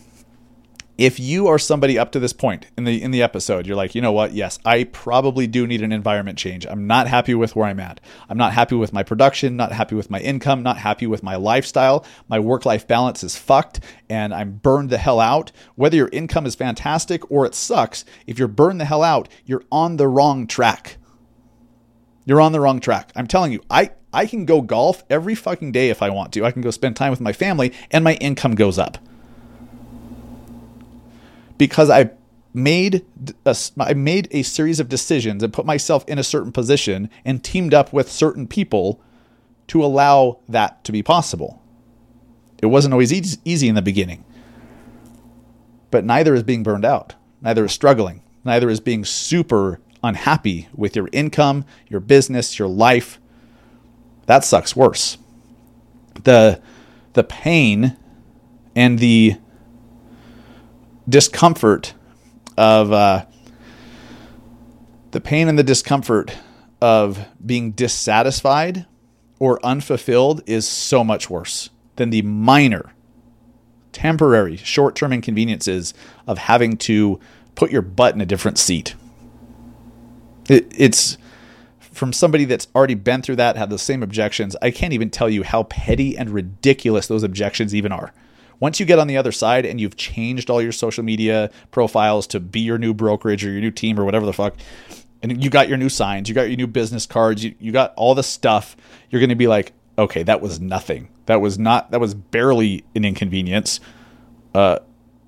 If 0.98 1.18
you 1.18 1.46
are 1.46 1.58
somebody 1.58 1.98
up 1.98 2.12
to 2.12 2.20
this 2.20 2.34
point 2.34 2.66
in 2.76 2.84
the 2.84 3.00
in 3.02 3.10
the 3.10 3.22
episode, 3.22 3.66
you're 3.66 3.76
like, 3.76 3.94
you 3.94 4.02
know 4.02 4.12
what? 4.12 4.34
Yes, 4.34 4.58
I 4.66 4.84
probably 4.84 5.46
do 5.46 5.66
need 5.66 5.80
an 5.80 5.90
environment 5.90 6.36
change. 6.36 6.66
I'm 6.66 6.86
not 6.86 7.06
happy 7.06 7.34
with 7.34 7.56
where 7.56 7.66
I'm 7.66 7.80
at. 7.80 8.02
I'm 8.28 8.36
not 8.36 8.52
happy 8.52 8.74
with 8.74 8.92
my 8.92 9.02
production, 9.02 9.56
not 9.56 9.72
happy 9.72 9.94
with 9.94 10.10
my 10.10 10.20
income, 10.20 10.62
not 10.62 10.76
happy 10.76 11.06
with 11.06 11.22
my 11.22 11.36
lifestyle. 11.36 12.04
My 12.28 12.38
work-life 12.38 12.86
balance 12.86 13.24
is 13.24 13.38
fucked 13.38 13.80
and 14.10 14.34
I'm 14.34 14.56
burned 14.56 14.90
the 14.90 14.98
hell 14.98 15.18
out. 15.18 15.50
Whether 15.74 15.96
your 15.96 16.10
income 16.12 16.44
is 16.44 16.54
fantastic 16.54 17.30
or 17.30 17.46
it 17.46 17.54
sucks, 17.54 18.04
if 18.26 18.38
you're 18.38 18.46
burned 18.46 18.78
the 18.78 18.84
hell 18.84 19.02
out, 19.02 19.26
you're 19.46 19.64
on 19.72 19.96
the 19.96 20.08
wrong 20.08 20.46
track. 20.46 20.98
You're 22.26 22.42
on 22.42 22.52
the 22.52 22.60
wrong 22.60 22.78
track. 22.80 23.10
I'm 23.16 23.26
telling 23.26 23.52
you, 23.52 23.62
I 23.70 23.92
I 24.12 24.26
can 24.26 24.44
go 24.44 24.60
golf 24.60 25.04
every 25.10 25.34
fucking 25.34 25.72
day 25.72 25.90
if 25.90 26.02
I 26.02 26.10
want 26.10 26.32
to. 26.32 26.44
I 26.44 26.50
can 26.50 26.62
go 26.62 26.70
spend 26.70 26.96
time 26.96 27.10
with 27.10 27.20
my 27.20 27.32
family 27.32 27.72
and 27.90 28.02
my 28.02 28.14
income 28.14 28.54
goes 28.54 28.78
up. 28.78 28.98
Because 31.58 31.90
I 31.90 32.10
made 32.54 33.04
a, 33.44 33.56
I 33.78 33.94
made 33.94 34.28
a 34.30 34.42
series 34.42 34.80
of 34.80 34.88
decisions 34.88 35.42
and 35.42 35.52
put 35.52 35.66
myself 35.66 36.04
in 36.08 36.18
a 36.18 36.24
certain 36.24 36.52
position 36.52 37.10
and 37.24 37.44
teamed 37.44 37.74
up 37.74 37.92
with 37.92 38.10
certain 38.10 38.46
people 38.46 39.00
to 39.68 39.84
allow 39.84 40.38
that 40.48 40.82
to 40.84 40.92
be 40.92 41.02
possible. 41.02 41.62
It 42.62 42.66
wasn't 42.66 42.94
always 42.94 43.12
easy 43.44 43.68
in 43.68 43.74
the 43.74 43.82
beginning. 43.82 44.24
But 45.90 46.04
neither 46.04 46.34
is 46.34 46.42
being 46.42 46.62
burned 46.62 46.84
out. 46.84 47.14
Neither 47.42 47.66
is 47.66 47.72
struggling. 47.72 48.22
Neither 48.44 48.70
is 48.70 48.80
being 48.80 49.04
super 49.04 49.80
unhappy 50.02 50.68
with 50.74 50.96
your 50.96 51.08
income, 51.12 51.64
your 51.88 52.00
business, 52.00 52.58
your 52.58 52.68
life 52.68 53.20
that 54.28 54.44
sucks 54.44 54.76
worse. 54.76 55.18
The 56.22 56.60
the 57.14 57.24
pain 57.24 57.96
and 58.76 59.00
the 59.00 59.36
discomfort 61.08 61.94
of 62.56 62.92
uh, 62.92 63.24
The 65.10 65.20
pain 65.22 65.48
and 65.48 65.58
the 65.58 65.64
discomfort 65.64 66.36
of 66.80 67.26
being 67.44 67.72
dissatisfied 67.72 68.86
or 69.38 69.58
unfulfilled 69.64 70.42
is 70.46 70.68
so 70.68 71.02
much 71.02 71.30
worse 71.30 71.70
than 71.96 72.10
the 72.10 72.22
minor, 72.22 72.92
temporary, 73.92 74.56
short 74.58 74.94
term 74.94 75.12
inconveniences 75.12 75.94
of 76.26 76.38
having 76.38 76.76
to 76.76 77.18
put 77.54 77.70
your 77.70 77.82
butt 77.82 78.14
in 78.14 78.20
a 78.20 78.26
different 78.26 78.58
seat. 78.58 78.94
It, 80.48 80.70
it's 80.76 81.16
from 81.98 82.12
somebody 82.12 82.44
that's 82.44 82.68
already 82.74 82.94
been 82.94 83.20
through 83.20 83.36
that, 83.36 83.56
had 83.56 83.70
the 83.70 83.78
same 83.78 84.02
objections. 84.02 84.56
I 84.62 84.70
can't 84.70 84.92
even 84.92 85.10
tell 85.10 85.28
you 85.28 85.42
how 85.42 85.64
petty 85.64 86.16
and 86.16 86.30
ridiculous 86.30 87.08
those 87.08 87.22
objections 87.22 87.74
even 87.74 87.92
are. 87.92 88.12
Once 88.60 88.80
you 88.80 88.86
get 88.86 88.98
on 88.98 89.06
the 89.06 89.16
other 89.16 89.32
side 89.32 89.66
and 89.66 89.80
you've 89.80 89.96
changed 89.96 90.48
all 90.48 90.62
your 90.62 90.72
social 90.72 91.04
media 91.04 91.50
profiles 91.70 92.26
to 92.28 92.40
be 92.40 92.60
your 92.60 92.78
new 92.78 92.94
brokerage 92.94 93.44
or 93.44 93.50
your 93.50 93.60
new 93.60 93.70
team 93.70 93.98
or 93.98 94.04
whatever 94.04 94.26
the 94.26 94.32
fuck, 94.32 94.56
and 95.22 95.42
you 95.42 95.50
got 95.50 95.68
your 95.68 95.76
new 95.76 95.88
signs, 95.88 96.28
you 96.28 96.34
got 96.34 96.48
your 96.48 96.56
new 96.56 96.66
business 96.66 97.04
cards, 97.04 97.44
you, 97.44 97.54
you 97.58 97.72
got 97.72 97.92
all 97.96 98.14
the 98.14 98.22
stuff, 98.22 98.76
you're 99.10 99.20
going 99.20 99.28
to 99.28 99.36
be 99.36 99.46
like, 99.48 99.72
okay, 99.98 100.22
that 100.22 100.40
was 100.40 100.60
nothing. 100.60 101.08
That 101.26 101.40
was 101.40 101.58
not, 101.58 101.90
that 101.90 102.00
was 102.00 102.14
barely 102.14 102.84
an 102.94 103.04
inconvenience. 103.04 103.80
Uh, 104.54 104.78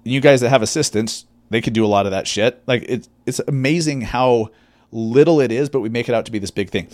you 0.04 0.20
guys 0.20 0.40
that 0.40 0.50
have 0.50 0.62
assistants, 0.62 1.26
they 1.50 1.61
could 1.61 1.72
do 1.72 1.85
a 1.85 1.88
lot 1.88 2.06
of 2.06 2.12
that 2.12 2.28
shit. 2.28 2.62
Like 2.66 2.85
it's, 2.88 3.09
it's 3.26 3.40
amazing 3.48 4.02
how 4.02 4.50
little 4.92 5.40
it 5.40 5.53
is, 5.53 5.68
but 5.68 5.81
we 5.81 5.88
make 5.88 6.09
it 6.09 6.14
out 6.14 6.26
to 6.26 6.33
be 6.33 6.38
this 6.38 6.50
big 6.50 6.70
thing. 6.70 6.88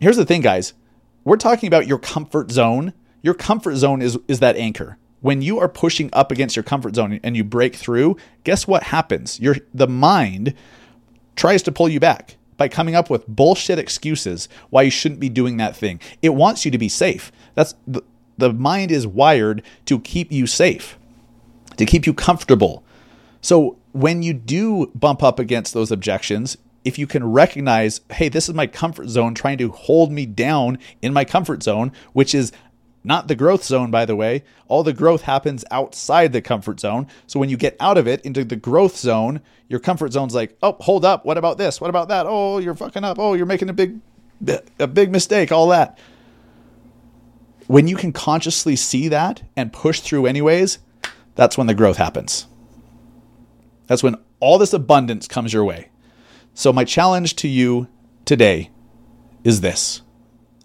Here's 0.00 0.16
the 0.16 0.24
thing, 0.24 0.40
guys. 0.40 0.74
We're 1.24 1.36
talking 1.36 1.66
about 1.66 1.86
your 1.86 1.98
comfort 1.98 2.50
zone. 2.50 2.92
Your 3.22 3.34
comfort 3.34 3.76
zone 3.76 4.00
is, 4.00 4.18
is 4.28 4.40
that 4.40 4.56
anchor. 4.56 4.96
When 5.20 5.42
you 5.42 5.58
are 5.58 5.68
pushing 5.68 6.10
up 6.12 6.30
against 6.30 6.54
your 6.54 6.62
comfort 6.62 6.94
zone 6.94 7.18
and 7.22 7.36
you 7.36 7.42
break 7.42 7.74
through, 7.74 8.16
guess 8.44 8.68
what 8.68 8.84
happens? 8.84 9.40
Your 9.40 9.56
the 9.74 9.88
mind 9.88 10.54
tries 11.34 11.62
to 11.64 11.72
pull 11.72 11.88
you 11.88 11.98
back 11.98 12.36
by 12.56 12.68
coming 12.68 12.94
up 12.94 13.10
with 13.10 13.26
bullshit 13.26 13.78
excuses 13.78 14.48
why 14.70 14.82
you 14.82 14.90
shouldn't 14.90 15.20
be 15.20 15.28
doing 15.28 15.56
that 15.56 15.76
thing. 15.76 16.00
It 16.22 16.30
wants 16.30 16.64
you 16.64 16.70
to 16.70 16.78
be 16.78 16.88
safe. 16.88 17.32
That's 17.54 17.74
the, 17.86 18.02
the 18.36 18.52
mind 18.52 18.92
is 18.92 19.06
wired 19.06 19.62
to 19.86 19.98
keep 20.00 20.30
you 20.30 20.46
safe, 20.46 20.98
to 21.76 21.84
keep 21.84 22.06
you 22.06 22.14
comfortable. 22.14 22.84
So 23.40 23.76
when 23.92 24.22
you 24.22 24.34
do 24.34 24.92
bump 24.94 25.22
up 25.22 25.38
against 25.38 25.74
those 25.74 25.90
objections, 25.90 26.56
if 26.88 26.98
you 26.98 27.06
can 27.06 27.30
recognize, 27.30 28.00
hey, 28.10 28.30
this 28.30 28.48
is 28.48 28.54
my 28.54 28.66
comfort 28.66 29.08
zone 29.08 29.34
trying 29.34 29.58
to 29.58 29.70
hold 29.70 30.10
me 30.10 30.24
down 30.24 30.78
in 31.02 31.12
my 31.12 31.22
comfort 31.24 31.62
zone, 31.62 31.92
which 32.14 32.34
is 32.34 32.50
not 33.04 33.28
the 33.28 33.36
growth 33.36 33.62
zone, 33.62 33.90
by 33.90 34.06
the 34.06 34.16
way. 34.16 34.42
All 34.68 34.82
the 34.82 34.94
growth 34.94 35.22
happens 35.22 35.66
outside 35.70 36.32
the 36.32 36.40
comfort 36.40 36.80
zone. 36.80 37.06
So 37.26 37.38
when 37.38 37.50
you 37.50 37.58
get 37.58 37.76
out 37.78 37.98
of 37.98 38.08
it 38.08 38.22
into 38.22 38.42
the 38.42 38.56
growth 38.56 38.96
zone, 38.96 39.42
your 39.68 39.80
comfort 39.80 40.14
zone's 40.14 40.34
like, 40.34 40.56
oh, 40.62 40.76
hold 40.80 41.04
up. 41.04 41.26
What 41.26 41.36
about 41.36 41.58
this? 41.58 41.78
What 41.78 41.90
about 41.90 42.08
that? 42.08 42.24
Oh, 42.26 42.56
you're 42.56 42.74
fucking 42.74 43.04
up. 43.04 43.18
Oh, 43.18 43.34
you're 43.34 43.44
making 43.44 43.68
a 43.68 43.74
big, 43.74 44.00
a 44.78 44.86
big 44.86 45.12
mistake. 45.12 45.52
All 45.52 45.68
that. 45.68 45.98
When 47.66 47.86
you 47.86 47.96
can 47.96 48.12
consciously 48.12 48.76
see 48.76 49.08
that 49.08 49.42
and 49.56 49.74
push 49.74 50.00
through 50.00 50.24
anyways, 50.24 50.78
that's 51.34 51.58
when 51.58 51.66
the 51.66 51.74
growth 51.74 51.98
happens. 51.98 52.46
That's 53.88 54.02
when 54.02 54.16
all 54.40 54.56
this 54.56 54.72
abundance 54.72 55.28
comes 55.28 55.52
your 55.52 55.64
way. 55.64 55.90
So 56.58 56.72
my 56.72 56.82
challenge 56.82 57.36
to 57.36 57.46
you 57.46 57.86
today 58.24 58.70
is 59.44 59.60
this 59.60 60.02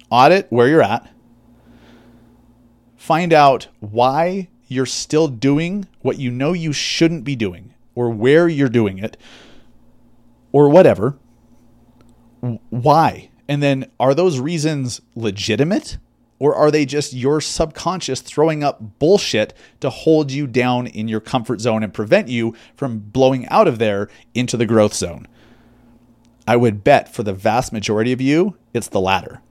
audit 0.10 0.48
where 0.50 0.68
you're 0.68 0.82
at 0.82 1.08
find 2.96 3.32
out 3.32 3.68
why 3.80 4.50
you're 4.68 4.88
still 4.88 5.28
doing 5.28 5.88
what 6.02 6.18
you 6.18 6.32
know 6.32 6.52
you 6.52 6.74
shouldn't 6.74 7.24
be 7.24 7.36
doing 7.36 7.76
or 7.94 8.10
where 8.10 8.48
you're 8.48 8.70
doing 8.70 8.98
it 8.98 9.18
or 10.52 10.68
whatever. 10.68 11.16
Why? 12.72 13.30
And 13.48 13.62
then 13.62 13.86
are 14.00 14.16
those 14.16 14.40
reasons 14.40 15.00
legitimate 15.14 16.00
or 16.40 16.56
are 16.56 16.72
they 16.72 16.88
just 16.88 17.14
your 17.14 17.40
subconscious 17.40 18.22
throwing 18.22 18.64
up 18.64 18.98
bullshit 18.98 19.54
to 19.82 19.92
hold 19.92 20.32
you 20.32 20.48
down 20.48 20.88
in 20.88 21.08
your 21.08 21.22
comfort 21.22 21.62
zone 21.62 21.84
and 21.84 21.94
prevent 21.94 22.30
you 22.30 22.56
from 22.76 22.98
blowing 22.98 23.48
out 23.50 23.68
of 23.68 23.78
there 23.78 24.10
into 24.34 24.58
the 24.58 24.66
growth 24.66 24.96
zone? 24.96 25.28
I 26.48 26.56
would 26.56 26.84
bet 26.84 27.14
for 27.14 27.24
the 27.24 27.34
vast 27.34 27.72
majority 27.72 28.12
of 28.12 28.22
you, 28.22 28.58
it's 28.74 28.90
the 28.90 29.00
latter 29.00 29.42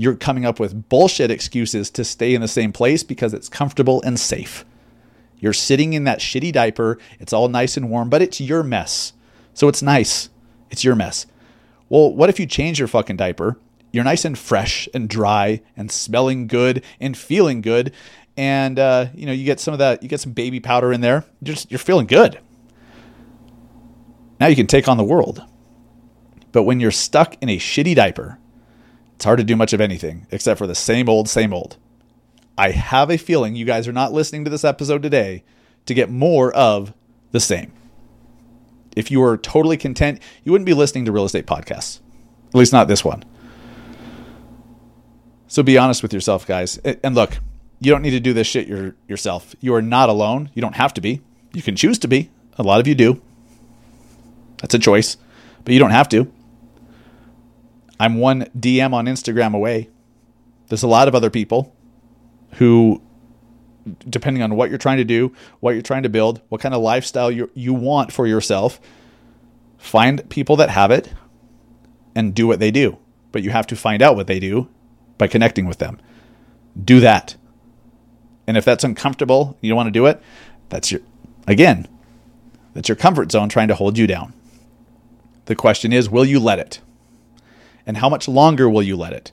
you're 0.00 0.16
coming 0.16 0.46
up 0.46 0.58
with 0.58 0.88
bullshit 0.88 1.30
excuses 1.30 1.90
to 1.90 2.02
stay 2.04 2.34
in 2.34 2.40
the 2.40 2.48
same 2.48 2.72
place 2.72 3.02
because 3.02 3.34
it's 3.34 3.50
comfortable 3.50 4.00
and 4.00 4.18
safe. 4.18 4.64
You're 5.38 5.52
sitting 5.52 5.92
in 5.92 6.04
that 6.04 6.20
shitty 6.20 6.54
diaper. 6.54 6.98
It's 7.18 7.34
all 7.34 7.48
nice 7.48 7.76
and 7.76 7.90
warm, 7.90 8.08
but 8.08 8.22
it's 8.22 8.40
your 8.40 8.62
mess. 8.62 9.12
So 9.52 9.68
it's 9.68 9.82
nice. 9.82 10.30
It's 10.70 10.84
your 10.84 10.94
mess. 10.94 11.26
Well, 11.90 12.14
what 12.14 12.30
if 12.30 12.40
you 12.40 12.46
change 12.46 12.78
your 12.78 12.88
fucking 12.88 13.18
diaper? 13.18 13.58
You're 13.92 14.04
nice 14.04 14.24
and 14.24 14.38
fresh 14.38 14.88
and 14.94 15.06
dry 15.06 15.60
and 15.76 15.92
smelling 15.92 16.46
good 16.46 16.82
and 16.98 17.14
feeling 17.14 17.60
good. 17.60 17.92
And, 18.38 18.78
uh, 18.78 19.08
you 19.14 19.26
know, 19.26 19.32
you 19.32 19.44
get 19.44 19.60
some 19.60 19.74
of 19.74 19.80
that, 19.80 20.02
you 20.02 20.08
get 20.08 20.20
some 20.20 20.32
baby 20.32 20.60
powder 20.60 20.94
in 20.94 21.02
there. 21.02 21.26
You're 21.42 21.56
just, 21.56 21.70
you're 21.70 21.78
feeling 21.78 22.06
good. 22.06 22.40
Now 24.40 24.46
you 24.46 24.56
can 24.56 24.66
take 24.66 24.88
on 24.88 24.96
the 24.96 25.04
world. 25.04 25.44
But 26.52 26.64
when 26.64 26.80
you're 26.80 26.90
stuck 26.90 27.36
in 27.40 27.48
a 27.48 27.58
shitty 27.58 27.94
diaper, 27.94 28.38
it's 29.14 29.24
hard 29.24 29.38
to 29.38 29.44
do 29.44 29.56
much 29.56 29.72
of 29.72 29.80
anything 29.80 30.26
except 30.30 30.58
for 30.58 30.66
the 30.66 30.74
same 30.74 31.08
old, 31.08 31.28
same 31.28 31.52
old. 31.52 31.76
I 32.56 32.70
have 32.70 33.10
a 33.10 33.16
feeling 33.16 33.54
you 33.54 33.64
guys 33.64 33.86
are 33.88 33.92
not 33.92 34.12
listening 34.12 34.44
to 34.44 34.50
this 34.50 34.64
episode 34.64 35.02
today 35.02 35.44
to 35.86 35.94
get 35.94 36.10
more 36.10 36.52
of 36.52 36.92
the 37.30 37.40
same. 37.40 37.72
If 38.96 39.10
you 39.10 39.20
were 39.20 39.36
totally 39.36 39.76
content, 39.76 40.20
you 40.44 40.52
wouldn't 40.52 40.66
be 40.66 40.74
listening 40.74 41.04
to 41.04 41.12
real 41.12 41.24
estate 41.24 41.46
podcasts, 41.46 42.00
at 42.48 42.54
least 42.54 42.72
not 42.72 42.88
this 42.88 43.04
one. 43.04 43.24
So 45.46 45.62
be 45.62 45.78
honest 45.78 46.02
with 46.02 46.12
yourself, 46.12 46.46
guys. 46.46 46.78
And 46.78 47.14
look, 47.14 47.38
you 47.80 47.90
don't 47.90 48.02
need 48.02 48.10
to 48.10 48.20
do 48.20 48.32
this 48.32 48.46
shit 48.46 48.68
your, 48.68 48.94
yourself. 49.08 49.54
You 49.60 49.74
are 49.74 49.82
not 49.82 50.08
alone. 50.08 50.50
You 50.54 50.62
don't 50.62 50.76
have 50.76 50.94
to 50.94 51.00
be. 51.00 51.22
You 51.52 51.62
can 51.62 51.76
choose 51.76 51.98
to 52.00 52.08
be. 52.08 52.30
A 52.56 52.62
lot 52.62 52.80
of 52.80 52.86
you 52.86 52.94
do. 52.94 53.22
That's 54.58 54.74
a 54.74 54.78
choice, 54.78 55.16
but 55.64 55.72
you 55.72 55.78
don't 55.78 55.90
have 55.90 56.08
to. 56.10 56.30
I'm 58.00 58.16
one 58.16 58.46
DM 58.58 58.94
on 58.94 59.04
Instagram 59.04 59.54
away. 59.54 59.90
There's 60.68 60.82
a 60.82 60.88
lot 60.88 61.06
of 61.06 61.14
other 61.14 61.28
people 61.28 61.76
who, 62.54 63.02
depending 64.08 64.42
on 64.42 64.56
what 64.56 64.70
you're 64.70 64.78
trying 64.78 64.96
to 64.96 65.04
do, 65.04 65.34
what 65.60 65.72
you're 65.72 65.82
trying 65.82 66.04
to 66.04 66.08
build, 66.08 66.40
what 66.48 66.62
kind 66.62 66.74
of 66.74 66.80
lifestyle 66.80 67.30
you, 67.30 67.50
you 67.52 67.74
want 67.74 68.10
for 68.10 68.26
yourself, 68.26 68.80
find 69.76 70.26
people 70.30 70.56
that 70.56 70.70
have 70.70 70.90
it 70.90 71.12
and 72.14 72.34
do 72.34 72.46
what 72.46 72.58
they 72.58 72.70
do. 72.70 72.96
But 73.32 73.42
you 73.42 73.50
have 73.50 73.66
to 73.66 73.76
find 73.76 74.00
out 74.00 74.16
what 74.16 74.28
they 74.28 74.40
do 74.40 74.70
by 75.18 75.26
connecting 75.28 75.66
with 75.66 75.76
them. 75.76 76.00
Do 76.82 77.00
that. 77.00 77.36
And 78.46 78.56
if 78.56 78.64
that's 78.64 78.82
uncomfortable, 78.82 79.58
you 79.60 79.68
don't 79.68 79.76
want 79.76 79.88
to 79.88 79.92
do 79.92 80.06
it, 80.06 80.22
that's 80.70 80.90
your, 80.90 81.02
again, 81.46 81.86
that's 82.72 82.88
your 82.88 82.96
comfort 82.96 83.30
zone 83.30 83.50
trying 83.50 83.68
to 83.68 83.74
hold 83.74 83.98
you 83.98 84.06
down. 84.06 84.32
The 85.44 85.54
question 85.54 85.92
is, 85.92 86.08
will 86.08 86.24
you 86.24 86.40
let 86.40 86.58
it? 86.58 86.80
And 87.86 87.96
how 87.96 88.08
much 88.08 88.28
longer 88.28 88.68
will 88.68 88.82
you 88.82 88.96
let 88.96 89.12
it? 89.12 89.32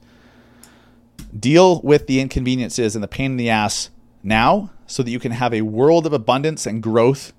Deal 1.37 1.81
with 1.81 2.07
the 2.07 2.19
inconveniences 2.19 2.95
and 2.95 3.03
the 3.03 3.07
pain 3.07 3.31
in 3.31 3.37
the 3.37 3.49
ass 3.49 3.89
now 4.23 4.71
so 4.85 5.03
that 5.03 5.11
you 5.11 5.19
can 5.19 5.33
have 5.33 5.53
a 5.53 5.61
world 5.61 6.05
of 6.05 6.13
abundance 6.13 6.65
and 6.65 6.81
growth 6.81 7.33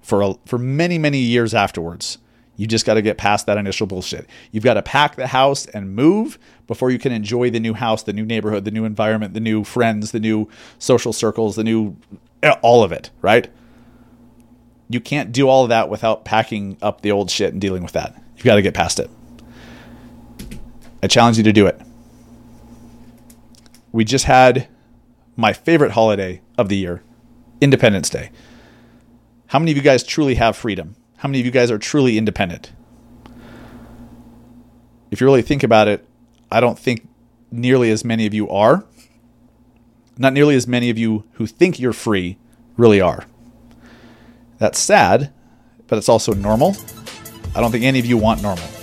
for, 0.00 0.22
a, 0.22 0.34
for 0.46 0.58
many, 0.58 0.98
many 0.98 1.18
years 1.18 1.54
afterwards. 1.54 2.18
You 2.56 2.66
just 2.66 2.86
got 2.86 2.94
to 2.94 3.02
get 3.02 3.18
past 3.18 3.46
that 3.46 3.58
initial 3.58 3.86
bullshit. 3.86 4.28
You've 4.52 4.64
got 4.64 4.74
to 4.74 4.82
pack 4.82 5.16
the 5.16 5.26
house 5.26 5.66
and 5.66 5.94
move 5.94 6.38
before 6.66 6.90
you 6.90 6.98
can 6.98 7.10
enjoy 7.10 7.50
the 7.50 7.58
new 7.58 7.74
house, 7.74 8.04
the 8.04 8.12
new 8.12 8.24
neighborhood, 8.24 8.64
the 8.64 8.70
new 8.70 8.84
environment, 8.84 9.34
the 9.34 9.40
new 9.40 9.64
friends, 9.64 10.12
the 10.12 10.20
new 10.20 10.48
social 10.78 11.12
circles, 11.12 11.56
the 11.56 11.64
new 11.64 11.96
eh, 12.42 12.54
all 12.62 12.84
of 12.84 12.92
it, 12.92 13.10
right? 13.22 13.48
You 14.88 15.00
can't 15.00 15.32
do 15.32 15.48
all 15.48 15.64
of 15.64 15.70
that 15.70 15.88
without 15.88 16.24
packing 16.24 16.76
up 16.80 17.00
the 17.00 17.10
old 17.10 17.30
shit 17.30 17.52
and 17.52 17.60
dealing 17.60 17.82
with 17.82 17.92
that. 17.92 18.14
You've 18.36 18.44
got 18.44 18.56
to 18.56 18.62
get 18.62 18.74
past 18.74 19.00
it. 19.00 19.10
I 21.04 21.06
challenge 21.06 21.36
you 21.36 21.44
to 21.44 21.52
do 21.52 21.66
it. 21.66 21.78
We 23.92 24.06
just 24.06 24.24
had 24.24 24.68
my 25.36 25.52
favorite 25.52 25.90
holiday 25.90 26.40
of 26.56 26.70
the 26.70 26.78
year, 26.78 27.02
Independence 27.60 28.08
Day. 28.08 28.30
How 29.48 29.58
many 29.58 29.70
of 29.72 29.76
you 29.76 29.82
guys 29.82 30.02
truly 30.02 30.36
have 30.36 30.56
freedom? 30.56 30.96
How 31.18 31.28
many 31.28 31.40
of 31.40 31.44
you 31.44 31.52
guys 31.52 31.70
are 31.70 31.76
truly 31.76 32.16
independent? 32.16 32.72
If 35.10 35.20
you 35.20 35.26
really 35.26 35.42
think 35.42 35.62
about 35.62 35.88
it, 35.88 36.08
I 36.50 36.60
don't 36.60 36.78
think 36.78 37.06
nearly 37.52 37.90
as 37.90 38.02
many 38.02 38.24
of 38.24 38.32
you 38.32 38.48
are. 38.48 38.86
Not 40.16 40.32
nearly 40.32 40.56
as 40.56 40.66
many 40.66 40.88
of 40.88 40.96
you 40.96 41.24
who 41.32 41.46
think 41.46 41.78
you're 41.78 41.92
free 41.92 42.38
really 42.78 43.02
are. 43.02 43.26
That's 44.56 44.78
sad, 44.78 45.34
but 45.86 45.98
it's 45.98 46.08
also 46.08 46.32
normal. 46.32 46.74
I 47.54 47.60
don't 47.60 47.70
think 47.70 47.84
any 47.84 47.98
of 47.98 48.06
you 48.06 48.16
want 48.16 48.40
normal 48.40 48.73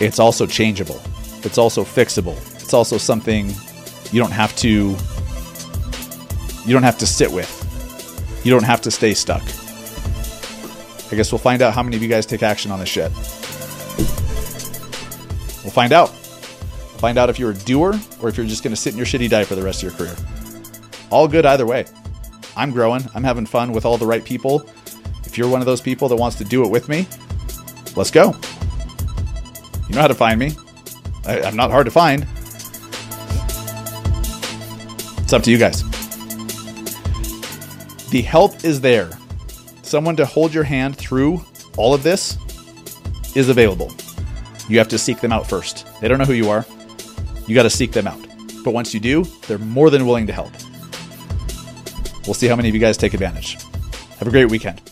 it's 0.00 0.18
also 0.18 0.46
changeable. 0.46 1.00
It's 1.42 1.58
also 1.58 1.84
fixable. 1.84 2.36
It's 2.60 2.74
also 2.74 2.98
something 2.98 3.50
you 4.12 4.20
don't 4.20 4.32
have 4.32 4.54
to 4.56 4.96
you 6.66 6.72
don't 6.72 6.82
have 6.82 6.98
to 6.98 7.06
sit 7.06 7.30
with. 7.30 7.56
You 8.44 8.50
don't 8.50 8.64
have 8.64 8.80
to 8.82 8.90
stay 8.90 9.14
stuck. 9.14 9.42
I 11.12 11.16
guess 11.16 11.32
we'll 11.32 11.38
find 11.38 11.62
out 11.62 11.74
how 11.74 11.82
many 11.82 11.96
of 11.96 12.02
you 12.02 12.08
guys 12.08 12.26
take 12.26 12.42
action 12.42 12.70
on 12.70 12.78
this 12.78 12.88
shit. 12.88 13.10
We'll 15.64 15.72
find 15.72 15.92
out. 15.92 16.10
We'll 16.10 16.98
find 16.98 17.18
out 17.18 17.28
if 17.28 17.38
you're 17.38 17.50
a 17.50 17.54
doer 17.54 17.98
or 18.22 18.28
if 18.28 18.36
you're 18.36 18.46
just 18.46 18.62
going 18.62 18.74
to 18.74 18.80
sit 18.80 18.92
in 18.92 18.96
your 18.96 19.06
shitty 19.06 19.28
diet 19.28 19.46
for 19.46 19.54
the 19.54 19.62
rest 19.62 19.82
of 19.82 19.90
your 19.90 19.98
career. 19.98 20.16
All 21.10 21.26
good 21.26 21.44
either 21.44 21.66
way. 21.66 21.86
I'm 22.56 22.70
growing. 22.70 23.02
I'm 23.14 23.24
having 23.24 23.46
fun 23.46 23.72
with 23.72 23.84
all 23.84 23.98
the 23.98 24.06
right 24.06 24.24
people. 24.24 24.64
If 25.24 25.36
you're 25.36 25.48
one 25.48 25.60
of 25.60 25.66
those 25.66 25.80
people 25.80 26.08
that 26.08 26.16
wants 26.16 26.36
to 26.38 26.44
do 26.44 26.64
it 26.64 26.70
with 26.70 26.88
me, 26.88 27.06
let's 27.96 28.10
go. 28.10 28.34
You 29.90 29.96
know 29.96 30.02
how 30.02 30.06
to 30.06 30.14
find 30.14 30.38
me. 30.38 30.52
I, 31.26 31.42
I'm 31.42 31.56
not 31.56 31.72
hard 31.72 31.84
to 31.86 31.90
find. 31.90 32.24
It's 35.18 35.32
up 35.32 35.42
to 35.42 35.50
you 35.50 35.58
guys. 35.58 35.82
The 38.10 38.22
help 38.22 38.64
is 38.64 38.80
there. 38.80 39.10
Someone 39.82 40.14
to 40.14 40.24
hold 40.24 40.54
your 40.54 40.62
hand 40.62 40.96
through 40.96 41.44
all 41.76 41.92
of 41.92 42.04
this 42.04 42.38
is 43.34 43.48
available. 43.48 43.92
You 44.68 44.78
have 44.78 44.86
to 44.90 44.98
seek 44.98 45.18
them 45.18 45.32
out 45.32 45.48
first. 45.48 45.88
They 46.00 46.06
don't 46.06 46.18
know 46.18 46.24
who 46.24 46.34
you 46.34 46.50
are. 46.50 46.64
You 47.48 47.56
got 47.56 47.64
to 47.64 47.70
seek 47.70 47.90
them 47.90 48.06
out. 48.06 48.24
But 48.64 48.72
once 48.72 48.94
you 48.94 49.00
do, 49.00 49.24
they're 49.48 49.58
more 49.58 49.90
than 49.90 50.06
willing 50.06 50.28
to 50.28 50.32
help. 50.32 50.52
We'll 52.26 52.34
see 52.34 52.46
how 52.46 52.54
many 52.54 52.68
of 52.68 52.76
you 52.76 52.80
guys 52.80 52.96
take 52.96 53.12
advantage. 53.12 53.58
Have 54.20 54.28
a 54.28 54.30
great 54.30 54.52
weekend. 54.52 54.89